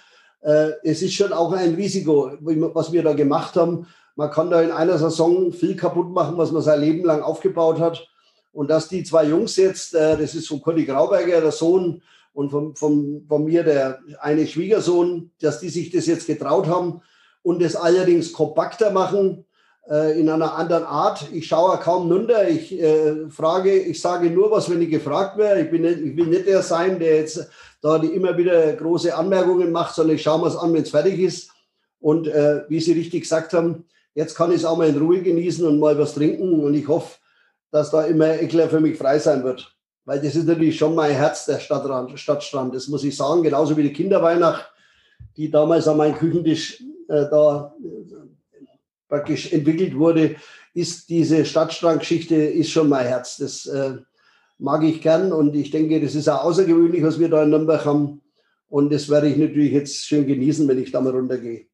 äh, 0.41 0.71
es 0.84 1.02
ist 1.02 1.13
schon 1.13 1.34
auch 1.34 1.52
ein 1.54 1.73
Risiko, 1.73 2.32
was 2.41 2.91
wir 2.91 3.02
da 3.02 3.13
gemacht 3.13 3.56
haben. 3.56 3.88
Man 4.15 4.30
kann 4.30 4.52
da 4.52 4.62
in 4.62 4.71
einer 4.71 4.99
Saison 4.99 5.52
viel 5.52 5.75
kaputt 5.75 6.12
machen, 6.12 6.38
was 6.38 6.52
man 6.52 6.62
sein 6.62 6.82
Leben 6.82 7.06
lang 7.06 7.23
aufgebaut 7.23 7.80
hat. 7.80 8.08
Und 8.51 8.69
dass 8.69 8.88
die 8.88 9.03
zwei 9.03 9.25
Jungs 9.25 9.55
jetzt, 9.57 9.93
äh, 9.93 10.17
das 10.17 10.35
ist 10.35 10.47
von 10.47 10.62
Conny 10.62 10.85
Grauberger, 10.85 11.41
der 11.41 11.51
Sohn, 11.51 12.01
und 12.33 12.51
von, 12.51 12.75
von, 12.75 13.25
von 13.27 13.43
mir 13.43 13.63
der 13.63 13.99
eine 14.21 14.47
Schwiegersohn, 14.47 15.31
dass 15.41 15.59
die 15.59 15.69
sich 15.69 15.89
das 15.89 16.05
jetzt 16.05 16.27
getraut 16.27 16.67
haben 16.67 17.01
und 17.41 17.62
das 17.62 17.75
allerdings 17.75 18.31
kompakter 18.31 18.91
machen, 18.91 19.45
äh, 19.89 20.19
in 20.19 20.29
einer 20.29 20.55
anderen 20.55 20.83
Art. 20.83 21.27
Ich 21.33 21.47
schaue 21.47 21.77
kaum 21.79 22.12
runter. 22.12 22.47
Ich 22.47 22.79
äh, 22.79 23.29
frage, 23.29 23.73
ich 23.73 23.99
sage 23.99 24.29
nur 24.29 24.51
was, 24.51 24.69
wenn 24.69 24.81
ich 24.81 24.89
gefragt 24.89 25.38
werde. 25.38 25.62
Ich, 25.62 25.71
bin 25.71 25.81
nicht, 25.81 25.99
ich 25.99 26.15
will 26.15 26.27
nicht 26.27 26.47
der 26.47 26.62
sein, 26.62 26.99
der 26.99 27.17
jetzt 27.17 27.49
da 27.81 27.97
die 27.97 28.07
immer 28.07 28.38
wieder 28.38 28.73
große 28.73 29.15
Anmerkungen 29.15 29.71
macht, 29.71 29.95
sondern 29.95 30.15
ich 30.15 30.21
schaue 30.21 30.41
mir 30.41 30.47
es 30.47 30.55
an, 30.55 30.73
wenn 30.73 30.83
es 30.83 30.89
fertig 30.91 31.19
ist. 31.19 31.51
Und 31.99 32.27
äh, 32.27 32.63
wie 32.69 32.79
Sie 32.79 32.93
richtig 32.93 33.21
gesagt 33.21 33.53
haben, 33.53 33.85
jetzt 34.13 34.35
kann 34.35 34.51
ich 34.51 34.57
es 34.57 34.65
auch 34.65 34.77
mal 34.77 34.89
in 34.89 34.97
Ruhe 34.97 35.21
genießen 35.21 35.65
und 35.65 35.79
mal 35.79 35.97
was 35.97 36.13
trinken. 36.13 36.63
Und 36.63 36.73
ich 36.73 36.88
hoffe, 36.88 37.17
dass 37.71 37.91
da 37.91 38.03
immer 38.05 38.39
Eckler 38.39 38.69
für 38.69 38.79
mich 38.79 38.97
frei 38.97 39.19
sein 39.19 39.43
wird. 39.43 39.75
Weil 40.05 40.21
das 40.21 40.36
ist 40.36 40.47
natürlich 40.47 40.77
schon 40.77 40.95
mein 40.95 41.12
Herz, 41.12 41.45
der 41.45 41.60
Stadtrand, 41.60 42.19
Stadtstrand. 42.19 42.73
Das 42.73 42.88
muss 42.88 43.03
ich 43.03 43.15
sagen, 43.15 43.43
genauso 43.43 43.77
wie 43.77 43.84
die 43.84 43.93
Kinderweihnacht, 43.93 44.71
die 45.38 45.51
damals 45.51 45.88
an 45.88 45.97
meinem 45.97 46.15
Küchentisch 46.15 46.82
äh, 47.08 47.25
da 47.29 47.73
praktisch 49.08 49.51
entwickelt 49.53 49.97
wurde, 49.97 50.36
ist 50.73 51.10
diese 51.10 51.45
Stadtstrandgeschichte 51.45 52.36
ist 52.36 52.71
schon 52.71 52.89
mein 52.89 53.05
Herz. 53.05 53.38
Das 53.38 53.65
äh, 53.65 53.97
mag 54.58 54.84
ich 54.84 55.01
gern 55.01 55.32
und 55.32 55.55
ich 55.55 55.71
denke, 55.71 55.99
das 56.01 56.15
ist 56.15 56.27
auch 56.27 56.43
außergewöhnlich, 56.43 57.03
was 57.03 57.19
wir 57.19 57.29
da 57.29 57.43
in 57.43 57.49
Nürnberg 57.49 57.86
haben. 57.86 58.21
Und 58.67 58.93
das 58.93 59.10
werde 59.10 59.27
ich 59.27 59.38
natürlich 59.38 59.73
jetzt 59.73 60.05
schön 60.05 60.27
genießen, 60.27 60.67
wenn 60.67 60.82
ich 60.82 60.91
da 60.91 61.01
mal 61.01 61.12
runtergehe. 61.12 61.68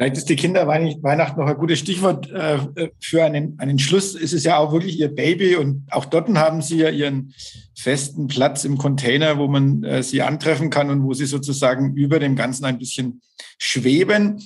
Vielleicht 0.00 0.16
ist 0.16 0.30
die 0.30 0.36
Kinderweihnacht 0.36 1.36
noch 1.36 1.46
ein 1.46 1.58
gutes 1.58 1.80
Stichwort 1.80 2.30
äh, 2.30 2.88
für 3.02 3.22
einen, 3.22 3.58
einen 3.58 3.78
Schluss. 3.78 4.14
Es 4.14 4.32
ist 4.32 4.46
ja 4.46 4.56
auch 4.56 4.72
wirklich 4.72 4.98
Ihr 4.98 5.14
Baby 5.14 5.56
und 5.56 5.86
auch 5.90 6.06
dort 6.06 6.26
haben 6.38 6.62
Sie 6.62 6.78
ja 6.78 6.88
Ihren 6.88 7.34
festen 7.76 8.26
Platz 8.26 8.64
im 8.64 8.78
Container, 8.78 9.36
wo 9.36 9.46
man 9.46 9.84
äh, 9.84 10.02
Sie 10.02 10.22
antreffen 10.22 10.70
kann 10.70 10.88
und 10.88 11.02
wo 11.02 11.12
Sie 11.12 11.26
sozusagen 11.26 11.96
über 11.96 12.18
dem 12.18 12.34
Ganzen 12.34 12.64
ein 12.64 12.78
bisschen 12.78 13.20
schweben. 13.58 14.42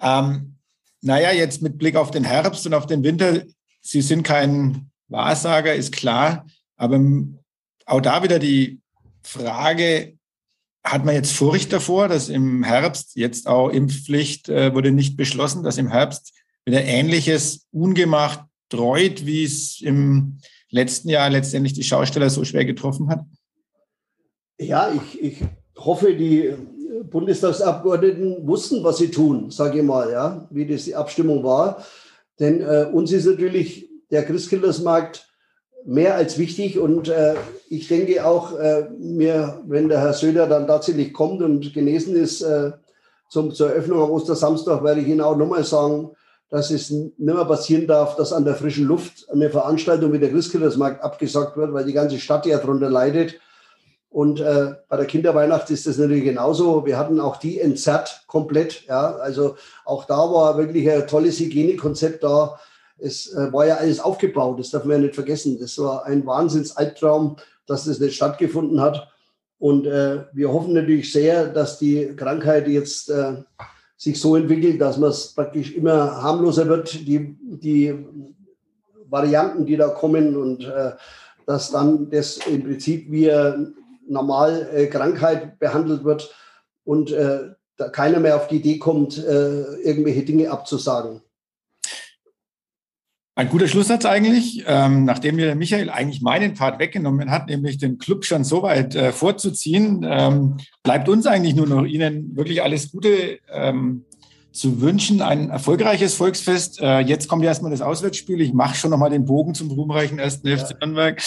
Ähm, 0.00 0.58
naja, 1.00 1.32
jetzt 1.32 1.60
mit 1.60 1.76
Blick 1.76 1.96
auf 1.96 2.12
den 2.12 2.22
Herbst 2.22 2.64
und 2.64 2.74
auf 2.74 2.86
den 2.86 3.02
Winter, 3.02 3.42
Sie 3.80 4.00
sind 4.00 4.22
kein 4.22 4.92
Wahrsager, 5.08 5.74
ist 5.74 5.90
klar, 5.90 6.46
aber 6.76 7.00
auch 7.86 8.00
da 8.00 8.22
wieder 8.22 8.38
die 8.38 8.78
Frage, 9.24 10.16
hat 10.84 11.04
man 11.04 11.14
jetzt 11.14 11.32
Furcht 11.32 11.72
davor, 11.72 12.08
dass 12.08 12.28
im 12.28 12.62
Herbst, 12.62 13.16
jetzt 13.16 13.46
auch 13.46 13.70
Impfpflicht 13.70 14.48
äh, 14.50 14.74
wurde 14.74 14.92
nicht 14.92 15.16
beschlossen, 15.16 15.62
dass 15.62 15.78
im 15.78 15.88
Herbst 15.88 16.34
wieder 16.66 16.84
ähnliches 16.84 17.66
Ungemacht 17.72 18.40
dreut, 18.68 19.24
wie 19.24 19.44
es 19.44 19.80
im 19.80 20.38
letzten 20.70 21.08
Jahr 21.08 21.30
letztendlich 21.30 21.72
die 21.72 21.84
Schausteller 21.84 22.28
so 22.28 22.44
schwer 22.44 22.64
getroffen 22.64 23.08
hat? 23.08 23.24
Ja, 24.58 24.92
ich, 24.92 25.22
ich 25.22 25.44
hoffe, 25.76 26.14
die 26.14 26.54
Bundestagsabgeordneten 27.10 28.46
wussten, 28.46 28.84
was 28.84 28.98
sie 28.98 29.10
tun, 29.10 29.50
sage 29.50 29.78
ich 29.78 29.84
mal, 29.84 30.10
ja, 30.10 30.46
wie 30.50 30.66
das 30.66 30.84
die 30.84 30.94
Abstimmung 30.94 31.42
war. 31.44 31.84
Denn 32.38 32.60
äh, 32.60 32.88
uns 32.92 33.12
ist 33.12 33.26
natürlich 33.26 33.88
der 34.10 34.24
Christkindlesmarkt 34.24 35.28
mehr 35.84 36.14
als 36.14 36.38
wichtig 36.38 36.78
und 36.78 37.08
äh, 37.08 37.34
ich 37.68 37.88
denke 37.88 38.24
auch, 38.24 38.58
äh, 38.58 38.88
mir, 38.98 39.62
wenn 39.66 39.88
der 39.88 40.00
Herr 40.00 40.14
Söder 40.14 40.46
dann 40.46 40.66
tatsächlich 40.66 41.12
kommt 41.12 41.42
und 41.42 41.74
genesen 41.74 42.16
ist 42.16 42.42
äh, 42.42 42.72
zum, 43.28 43.52
zur 43.52 43.70
Eröffnung 43.70 44.02
am 44.02 44.10
Ostersamstag, 44.10 44.82
werde 44.82 45.00
ich 45.00 45.08
Ihnen 45.08 45.20
auch 45.20 45.36
nochmal 45.36 45.64
sagen, 45.64 46.10
dass 46.50 46.70
es 46.70 46.90
nicht 46.90 47.18
mehr 47.18 47.44
passieren 47.44 47.86
darf, 47.86 48.16
dass 48.16 48.32
an 48.32 48.44
der 48.44 48.54
frischen 48.54 48.86
Luft 48.86 49.28
eine 49.30 49.50
Veranstaltung 49.50 50.12
wie 50.12 50.18
der 50.18 50.30
Christkindlesmarkt 50.30 51.02
abgesagt 51.02 51.56
wird, 51.56 51.72
weil 51.72 51.84
die 51.84 51.92
ganze 51.92 52.18
Stadt 52.18 52.46
ja 52.46 52.58
darunter 52.58 52.90
leidet. 52.90 53.40
Und 54.08 54.38
äh, 54.38 54.74
bei 54.88 54.96
der 54.96 55.06
Kinderweihnacht 55.06 55.70
ist 55.70 55.88
das 55.88 55.98
natürlich 55.98 56.22
genauso. 56.22 56.86
Wir 56.86 56.96
hatten 56.96 57.18
auch 57.18 57.38
die 57.38 57.58
entzerrt 57.58 58.22
komplett. 58.28 58.86
Ja, 58.86 59.16
also 59.16 59.56
auch 59.84 60.04
da 60.04 60.18
war 60.18 60.56
wirklich 60.56 60.88
ein 60.88 61.08
tolles 61.08 61.40
Hygienekonzept 61.40 62.22
da. 62.22 62.60
Es 62.98 63.32
äh, 63.32 63.52
war 63.52 63.66
ja 63.66 63.76
alles 63.76 64.00
aufgebaut. 64.00 64.58
Das 64.58 64.70
darf 64.70 64.84
man 64.84 64.98
ja 64.98 65.02
nicht 65.04 65.14
vergessen. 65.14 65.58
Das 65.58 65.78
war 65.78 66.04
ein 66.04 66.24
Wahnsinns-Albtraum, 66.24 67.36
dass 67.66 67.84
das 67.84 67.98
nicht 67.98 68.16
stattgefunden 68.16 68.80
hat. 68.80 69.08
Und 69.58 69.86
äh, 69.86 70.24
wir 70.32 70.52
hoffen 70.52 70.74
natürlich 70.74 71.12
sehr, 71.12 71.46
dass 71.46 71.78
die 71.78 72.14
Krankheit 72.16 72.68
jetzt 72.68 73.10
äh, 73.10 73.36
sich 73.96 74.20
so 74.20 74.36
entwickelt, 74.36 74.80
dass 74.80 74.98
man 74.98 75.10
es 75.10 75.28
praktisch 75.28 75.74
immer 75.74 76.22
harmloser 76.22 76.68
wird, 76.68 76.92
die, 77.06 77.36
die 77.40 77.94
Varianten, 79.08 79.64
die 79.64 79.76
da 79.76 79.88
kommen 79.88 80.36
und 80.36 80.64
äh, 80.64 80.92
dass 81.46 81.70
dann 81.70 82.10
das 82.10 82.38
im 82.46 82.64
Prinzip 82.64 83.10
wie 83.10 83.30
normal 84.06 84.68
äh, 84.72 84.86
Krankheit 84.86 85.58
behandelt 85.58 86.04
wird 86.04 86.34
und 86.84 87.14
da 87.76 87.88
keiner 87.88 88.20
mehr 88.20 88.36
auf 88.36 88.48
die 88.48 88.56
Idee 88.56 88.78
kommt, 88.78 89.16
irgendwelche 89.18 90.22
Dinge 90.22 90.50
abzusagen. 90.50 91.22
Ein 93.36 93.48
guter 93.48 93.66
Schlusssatz 93.66 94.04
eigentlich, 94.04 94.62
ähm, 94.68 95.04
nachdem 95.04 95.34
mir 95.36 95.56
Michael 95.56 95.90
eigentlich 95.90 96.22
meinen 96.22 96.54
Part 96.54 96.78
weggenommen 96.78 97.32
hat, 97.32 97.48
nämlich 97.48 97.78
den 97.78 97.98
Club 97.98 98.24
schon 98.24 98.44
so 98.44 98.62
weit 98.62 98.94
äh, 98.94 99.10
vorzuziehen, 99.10 100.06
ähm, 100.08 100.58
bleibt 100.84 101.08
uns 101.08 101.26
eigentlich 101.26 101.56
nur 101.56 101.66
noch 101.66 101.84
Ihnen 101.84 102.36
wirklich 102.36 102.62
alles 102.62 102.92
Gute 102.92 103.40
ähm, 103.52 104.04
zu 104.52 104.80
wünschen. 104.80 105.20
Ein 105.20 105.50
erfolgreiches 105.50 106.14
Volksfest. 106.14 106.80
Äh, 106.80 107.00
jetzt 107.00 107.26
kommt 107.26 107.44
erstmal 107.44 107.72
das 107.72 107.80
Auswärtsspiel. 107.80 108.40
Ich 108.40 108.52
mache 108.52 108.76
schon 108.76 108.92
nochmal 108.92 109.10
den 109.10 109.24
Bogen 109.24 109.52
zum 109.52 109.68
ruhmreichen 109.68 110.20
ersten 110.20 110.46
ja. 110.46 110.56
FC 110.56 110.78
Nürnberg. 110.80 111.20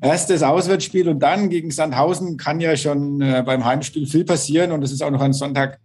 Erstes 0.00 0.42
Auswärtsspiel 0.42 1.06
und 1.06 1.18
dann 1.18 1.50
gegen 1.50 1.70
Sandhausen 1.70 2.38
kann 2.38 2.60
ja 2.60 2.74
schon 2.78 3.20
äh, 3.20 3.42
beim 3.44 3.66
Heimspiel 3.66 4.06
viel 4.06 4.24
passieren 4.24 4.72
und 4.72 4.82
es 4.82 4.90
ist 4.90 5.02
auch 5.02 5.10
noch 5.10 5.20
ein 5.20 5.34
Sonntag. 5.34 5.78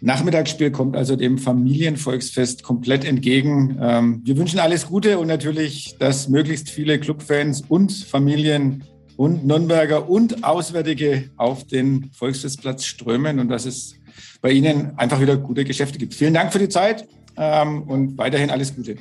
Nachmittagsspiel 0.00 0.70
kommt 0.70 0.96
also 0.96 1.16
dem 1.16 1.38
Familienvolksfest 1.38 2.62
komplett 2.62 3.04
entgegen. 3.04 3.78
Ähm, 3.80 4.22
wir 4.24 4.36
wünschen 4.36 4.60
alles 4.60 4.86
Gute 4.86 5.18
und 5.18 5.26
natürlich, 5.26 5.96
dass 5.98 6.28
möglichst 6.28 6.70
viele 6.70 7.00
Clubfans 7.00 7.62
und 7.68 7.92
Familien 7.92 8.84
und 9.16 9.44
Nürnberger 9.44 10.08
und 10.08 10.44
Auswärtige 10.44 11.30
auf 11.36 11.64
den 11.64 12.10
Volksfestplatz 12.12 12.84
strömen 12.84 13.40
und 13.40 13.48
dass 13.48 13.66
es 13.66 13.94
bei 14.40 14.52
Ihnen 14.52 14.92
einfach 14.96 15.20
wieder 15.20 15.36
gute 15.36 15.64
Geschäfte 15.64 15.98
gibt. 15.98 16.14
Vielen 16.14 16.34
Dank 16.34 16.52
für 16.52 16.60
die 16.60 16.68
Zeit 16.68 17.08
ähm, 17.36 17.82
und 17.82 18.16
weiterhin 18.18 18.50
alles 18.50 18.74
Gute. 18.76 18.96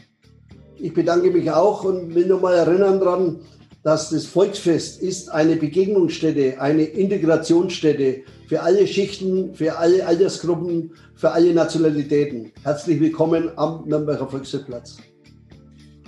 Ich 0.80 0.94
bedanke 0.94 1.30
mich 1.30 1.50
auch 1.52 1.84
und 1.84 2.16
will 2.16 2.26
nochmal 2.26 2.56
erinnern 2.56 3.00
daran, 3.00 3.40
dass 3.88 4.10
das 4.10 4.26
Volksfest 4.26 5.02
ist 5.02 5.30
eine 5.30 5.56
Begegnungsstätte, 5.56 6.60
eine 6.60 6.84
Integrationsstätte 6.84 8.24
für 8.50 8.62
alle 8.62 8.86
Schichten, 8.86 9.54
für 9.54 9.78
alle 9.78 10.06
Altersgruppen, 10.06 10.92
für 11.16 11.32
alle 11.32 11.54
Nationalitäten. 11.54 12.52
Herzlich 12.64 13.00
willkommen 13.00 13.50
am 13.56 13.88
Nürnberger 13.88 14.28
Volksfestplatz. 14.28 14.98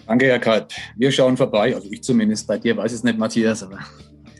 Danke, 0.06 0.26
Herr 0.26 0.40
Kalb. 0.40 0.74
Wir 0.98 1.10
schauen 1.10 1.38
vorbei, 1.38 1.74
also 1.74 1.88
ich 1.90 2.04
zumindest. 2.04 2.48
Bei 2.48 2.58
dir 2.58 2.76
weiß 2.76 2.92
es 2.92 3.02
nicht, 3.06 3.18
Matthias, 3.18 3.64
aber. 3.64 3.80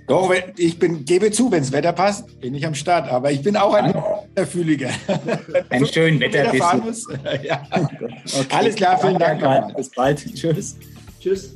Doch, 0.06 0.34
ich 0.58 0.78
bin, 0.78 1.06
gebe 1.06 1.32
zu, 1.32 1.50
wenn 1.50 1.62
das 1.62 1.72
Wetter 1.72 1.94
passt, 1.94 2.42
bin 2.42 2.54
ich 2.56 2.68
am 2.68 2.76
Start. 2.76 3.10
Aber 3.10 3.32
ich 3.32 3.42
bin 3.42 3.56
auch 3.56 3.74
ein 3.74 3.94
Wetterfühliger. 4.36 4.90
Ein 5.70 5.86
schönes 5.86 6.20
Wetter. 6.20 7.42
ja. 7.42 7.64
okay. 7.72 8.16
Alles 8.50 8.76
klar, 8.76 9.00
vielen 9.00 9.18
Dank. 9.18 9.40
Dank. 9.40 9.78
Bis 9.78 9.90
bald. 9.92 10.26
Tschüss. 10.36 10.76
Tschüss. 11.22 11.56